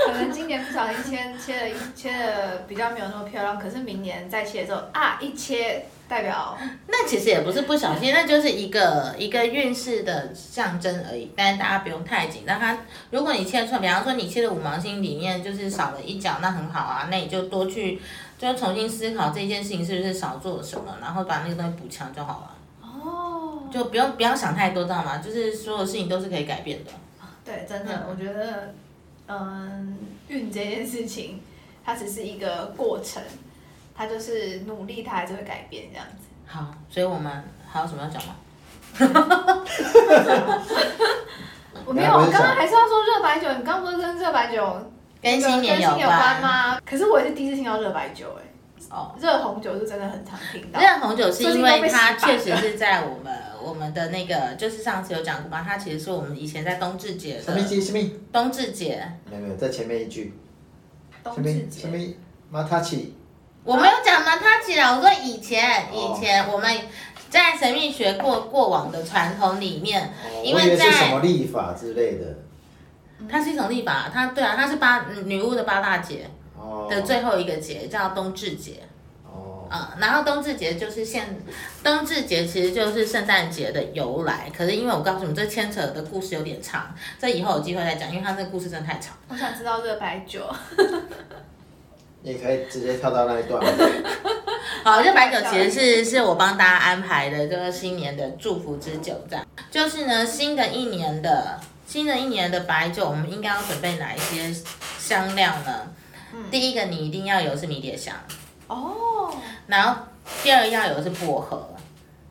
[0.06, 6.58] 可能今年不小心切切了一切的比较没有那么漂亮，可是明年再切的时候啊，一切代表
[6.88, 11.30] 那其实也不是不小心，那就是一个一个运势的象征而已。
[11.36, 12.58] 但是大家不用太紧张。
[12.58, 12.76] 它
[13.10, 18.00] 如果你切错，比方说你切的五芒星里面就是少了一角，那很好啊，那你就多去
[18.36, 22.50] 就重新思考这件事情是不是少做了什么，然后把那个东西补强就好了。
[23.74, 25.18] 哦，就不用不要想太多，知道吗？
[25.18, 26.90] 就是所有事情都是可以改变的。
[27.44, 28.72] 对，真的，嗯我觉得，
[29.26, 29.98] 嗯，
[30.28, 31.42] 运这件事情，
[31.84, 33.22] 它只是一个过程，
[33.94, 36.14] 它就是努力，它还是会改变这样子。
[36.46, 37.30] 好，所以我们
[37.70, 38.36] 还有什么要讲吗？
[41.84, 46.78] 我没有，我刚刚还是要说热白酒，你刚刚不是跟热白酒跟新年有跟新有关吗？
[46.86, 48.42] 可是我也是第一次听到热白酒、哎，
[48.88, 50.80] 哦，热红酒是真的很常听到。
[50.80, 53.32] 热红酒是因为它确实是在我们
[53.64, 58.10] 我们的那个，就是上次有讲过嘛，它其实是我们以前在冬至节的什么什么？
[58.32, 60.34] 冬至节，没有没有，在前面一句，
[61.22, 61.96] 什么冬至节，什么
[62.50, 63.14] 马塔奇，
[63.64, 66.70] 我没有讲嘛，它起啊我说以前哦以前我们
[67.30, 70.12] 在神秘学过过往的传统里面，
[70.44, 72.38] 因为在什么历法之类的。
[73.28, 76.86] 它是一种历法，它对啊，它是八女巫的八大节哦。
[76.90, 78.82] 的最后一个节叫冬至节。
[79.98, 81.36] 然后冬至节就是现，
[81.82, 84.50] 冬至节其实就是圣诞节的由来。
[84.56, 89.16] 可是因为我告诉你们，这牵扯的故事有点长，这以后有机会再讲，因为它这个故事真的太长。
[89.28, 90.42] 我想知道热白酒。
[92.22, 93.62] 你可以直接跳到那一段。
[94.82, 99.46] 好，这白酒其实是是我帮大家安排的，这个新年的祝福之酒，这样。
[99.70, 104.54] 就是呢，新的一年的新的一年的白酒，我们应该要准备哪一些
[104.98, 105.92] 香料呢？
[106.50, 108.14] 第一个你一定要有是迷迭香，
[108.66, 109.34] 哦，
[109.66, 110.02] 然后
[110.42, 111.68] 第二个要有的是薄荷，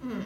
[0.01, 0.23] 嗯，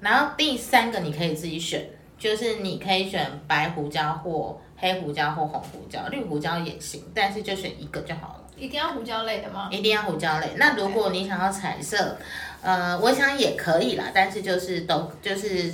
[0.00, 1.84] 然后第三个你可以自己选，
[2.18, 8.38] 就是你可以选白胡椒或黑胡椒或红胡椒，绿胡椒也行，但是就选一个就好了。
[8.56, 9.68] 一定要胡椒类的吗？
[9.72, 10.50] 一定要胡椒类。
[10.56, 12.16] 那如果你想要彩色，
[12.60, 15.72] 呃，我想也可以啦，但是就是都就是，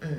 [0.00, 0.18] 嗯，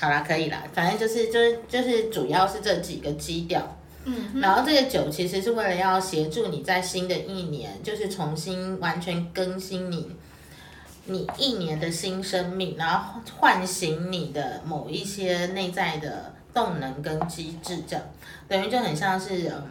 [0.00, 3.76] 好啦，可以啦，反正就是就是就是主要是这几个基调。
[4.08, 10.14] 嗯，然后这个酒其实是为了要协助你在新的一年，就是重新完全更新你
[11.06, 18.04] 你一年的新生命，然后唤醒你的某一些内在的动能跟机制，这样
[18.46, 19.62] 等于就很像是嗯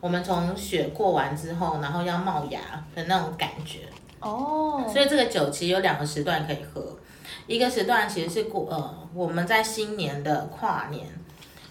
[0.00, 2.60] 我们从雪过完之后，然后要冒芽
[2.94, 3.80] 的那种感觉。
[4.20, 6.98] 哦，所以这个酒其实有两个时段可以喝，
[7.46, 11.06] 一个时段其实是过呃我们在新年的跨年，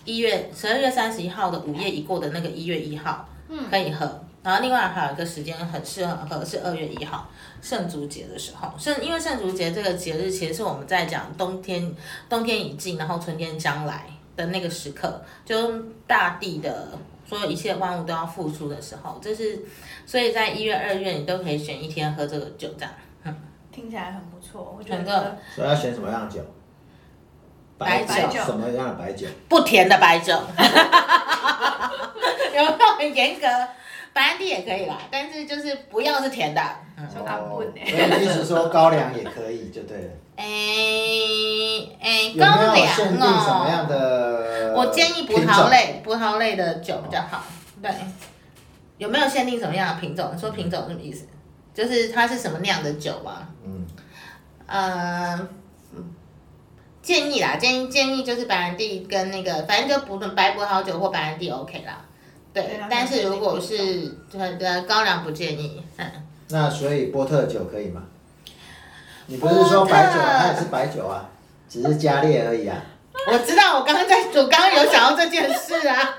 [0.05, 4.23] 一月十二月三十一号的午夜已过的那个一月一号，嗯可以喝。
[4.43, 7.29] 然后另外还有一个时间很适合喝是二月一号
[7.61, 11.95] 圣烛节的时候，圣因为圣烛节这个节日其实是我们在讲冬天
[12.27, 16.89] 冬天已尽，然后春天将来的那个时刻，就大地的
[17.25, 19.57] 所有一切万物都要复苏的时候，这是
[20.05, 22.93] 所以在一月二月你都可以选一天喝这个酒这样。
[23.71, 26.41] 听起来很不错，我觉得所以要选什么样的酒？
[27.77, 29.27] 白酒什么样的白酒？
[29.49, 30.33] 不甜的白酒，
[32.55, 33.47] 有没有很严格？
[34.13, 36.61] 白兰地也可以啦，但是就是不要是甜的。
[36.95, 40.09] 嗯，就敢问所欸以意思说高粱也可以就对了。
[40.35, 40.45] 哎
[41.99, 44.73] 哎，有没有高粱限定什么样哦，的？
[44.75, 45.69] 我建议葡萄。
[45.69, 47.43] 类葡萄类的酒比较好。
[47.81, 47.91] 对，
[48.99, 50.31] 有没有限定什么样的品种？
[50.35, 51.25] 你说品种什么意思？
[51.73, 53.47] 就是它是什么酿的酒吗？
[53.65, 53.83] 嗯，
[54.67, 55.49] 呃，嗯
[57.03, 62.01] 建议啦，建议建议就是白兰地跟那个，反正就不论白葡萄酒或白兰地 OK 啦。
[62.53, 66.05] 对对，但是如果是呃高粱不建议， 嗯，
[66.49, 68.01] 那所以波特酒可以吗？
[69.27, 71.29] 你不是说白酒啊，它也是白酒啊，
[71.69, 72.77] 只是加烈而已啊。
[73.31, 76.15] 我知道，我刚刚在，我刚刚有想到这件事啊，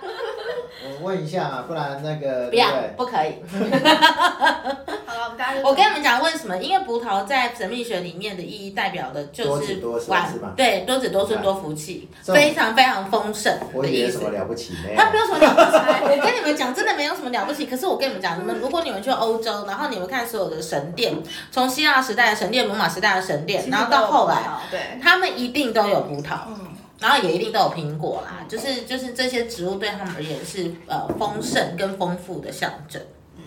[0.86, 3.34] 我问一下嘛，不然那个不要对不可以。
[5.06, 6.56] 好了，我们大家就我跟你们讲为什么？
[6.58, 14.38] 因为葡萄在神秘学里面的意义代表的就是多子多孙晚是吧对，多子多孙多福气，这种非常非常丰盛的意思我有什么。
[14.38, 14.96] 了不起没有？
[14.96, 17.66] 它没有什么了不起，我跟你们讲，真的没有什么了不起。
[17.66, 21.14] 可是我跟你们讲，你们如果你们去欧洲，然后你们看所有的神殿，
[21.50, 26.73] 从希腊时代的神殿、罗马时代的神殿，然后到后来，，对，他们一定都有葡萄，嗯，
[27.04, 28.42] 然后也一定都有苹果啦。
[28.48, 33.02] 就是就是这些植物对他们而言是呃丰盛跟丰富的象征。
[33.36, 33.44] 嗯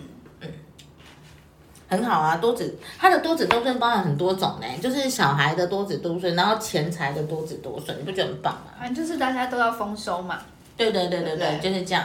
[1.90, 8.72] 很好啊，多子它的多子多孙包含很多种呢，就是小孩的多子多孙，然后钱财的多子多孙，你不觉得很棒吗？
[8.78, 10.38] 反正就是大家都要丰收嘛。
[10.76, 12.04] 对对对对对，对就是这样。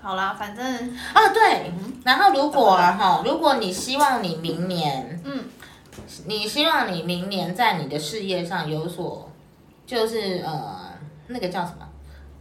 [0.00, 0.64] 好啦，反正
[1.12, 1.72] 啊，对，
[2.04, 5.46] 然后如果啊哈，如果你希望你明年，嗯，
[6.26, 9.27] 你希望你明年在你的事业上有所，
[9.88, 10.78] 就是呃，
[11.28, 11.88] 那个叫什么？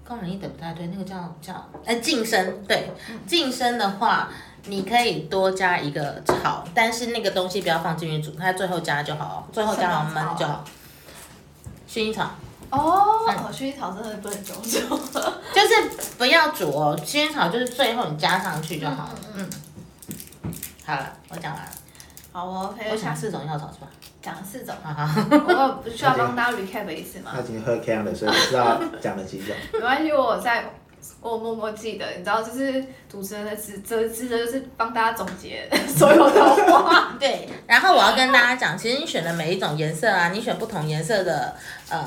[0.04, 2.92] 高人一等不太对，那个叫叫呃晋升，对，
[3.26, 4.30] 晋升的话，
[4.66, 10.64] 你可以多加一个炒，但是那个东西不要放进去煮，它最后加就好，最后加好焖就好。
[11.90, 12.30] 薰衣草
[12.70, 14.80] 哦，嗯薰衣草真的不能久煮。
[15.54, 19.20] 就是不要煮哦，薰衣草就是最后你加上去就好了。
[19.36, 19.50] 嗯，
[20.86, 21.72] 好了，我讲完了。
[22.32, 23.88] 好哦，我想下四种药草是吧？
[24.22, 24.76] 讲了四种。
[24.84, 27.42] 我不需要帮大家 recap 一次吗他？
[27.42, 29.56] 已经喝 can 了，所以不知道讲了几种。
[29.74, 30.66] 没关系，我有在，
[31.22, 37.16] 我默默记得，你知道，就是主持人的职责职责就是帮大家总结所有的话。
[37.20, 37.48] 对。
[37.66, 41.56] 然后我要跟大家讲，其实你选的每一种颜色啊，你选不同颜色的
[41.90, 42.06] 呃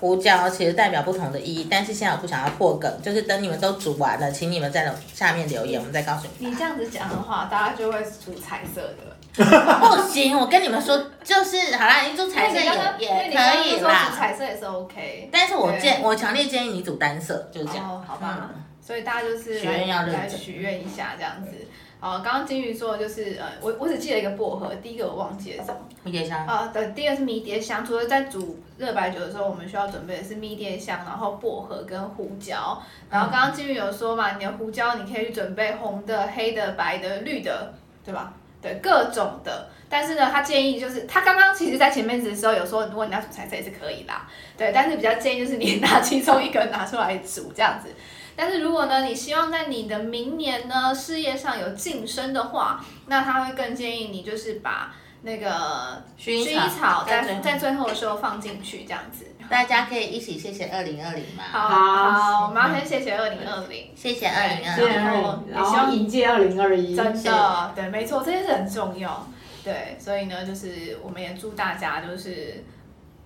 [0.00, 1.68] 胡椒，其实代表不同的意义。
[1.70, 6.54] 但是现在我不想要破梗，就是等你们都煮完了，请你们在下面留言，我们再告诉你你。
[6.54, 9.15] 这样子讲的话，大家就会煮彩色的。
[9.44, 14.10] 不行，我跟你们说，就是好啦，你煮彩色也也可以啦。
[14.16, 15.28] 彩色也是 OK。
[15.30, 17.90] 但是我建我强烈建议你煮单色，就是这样。
[17.90, 21.50] 哦，好吧，嗯所以大家就是许愿要来许愿一下这样子。
[21.98, 25.80] 好，刚刚金鱼说的就是呃，我我只记得一个薄荷，第一个我忘记了什么。
[26.04, 27.84] 迷迭香，啊，对，第二是迷迭香。
[27.84, 32.80] 除了在煮热白酒的时候，我们需要准备的是迷迭香，然后薄荷跟胡椒。
[33.10, 37.74] 然后刚刚金鱼有说嘛，你的胡椒你可以去准备红的、黑的、白的、绿的，
[38.04, 38.32] 对吧？
[38.74, 39.68] 各种的。
[39.88, 44.72] 但是呢，他建议就是，他刚刚其实在前面的时候有说，如果你要煮彩色也是可以啦，对。
[44.72, 47.88] 但是比较建议就是你 拿其中一个拿出来煮这样子。
[48.34, 54.92] 但是如果呢，你希望在你的明年呢事业上有晋升的话，那他会更建议你就是把
[55.22, 59.26] 那个薰衣草在最后在在最后的时候放进去，这样子。
[59.48, 61.44] 大家可以一起谢谢二零二零吗？
[61.52, 64.88] 好，我们要先谢谢二零二零，谢谢二零二零。
[64.88, 69.24] 然后然后迎接二零二一，真的，对，没错，这件事很重要。
[69.62, 72.64] 对，所以呢，就是我们也祝大家就是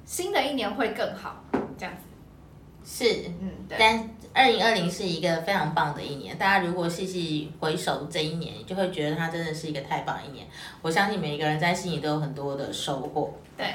[0.04, 1.42] 新的一年会更好，
[1.78, 3.04] 这样子。
[3.04, 3.78] 是，嗯，对。
[3.78, 10.46] 但二零二零是一个非常棒的一年，大家如果细细回首这一年，就会觉得它真的是一个太棒的一年。
[10.82, 13.34] 我相信每一个人在心里都有很多的收获。
[13.56, 13.74] 对，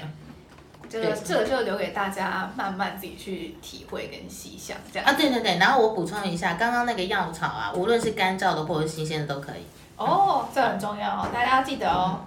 [0.90, 5.08] 这个这个就留给大家慢慢自己去体会跟细想，这样。
[5.08, 9.66] 啊，对对对，然后我补充一下，刚刚那个药草啊，无论是干燥的或者是新鲜的都可以。
[9.98, 12.22] 哦，这很重要哦，大家要记得哦。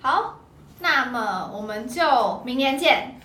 [0.00, 0.38] 好，
[0.80, 3.17] 那么我们就明年见。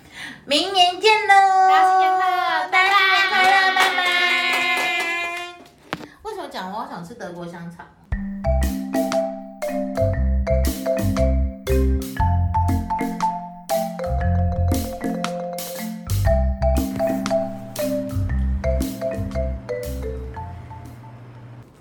[0.46, 1.34] 明年见喽！
[1.68, 4.04] 大家新年快乐拜拜新年快乐，拜拜拜拜。
[6.22, 7.86] 为什么讲我好想吃德国香肠？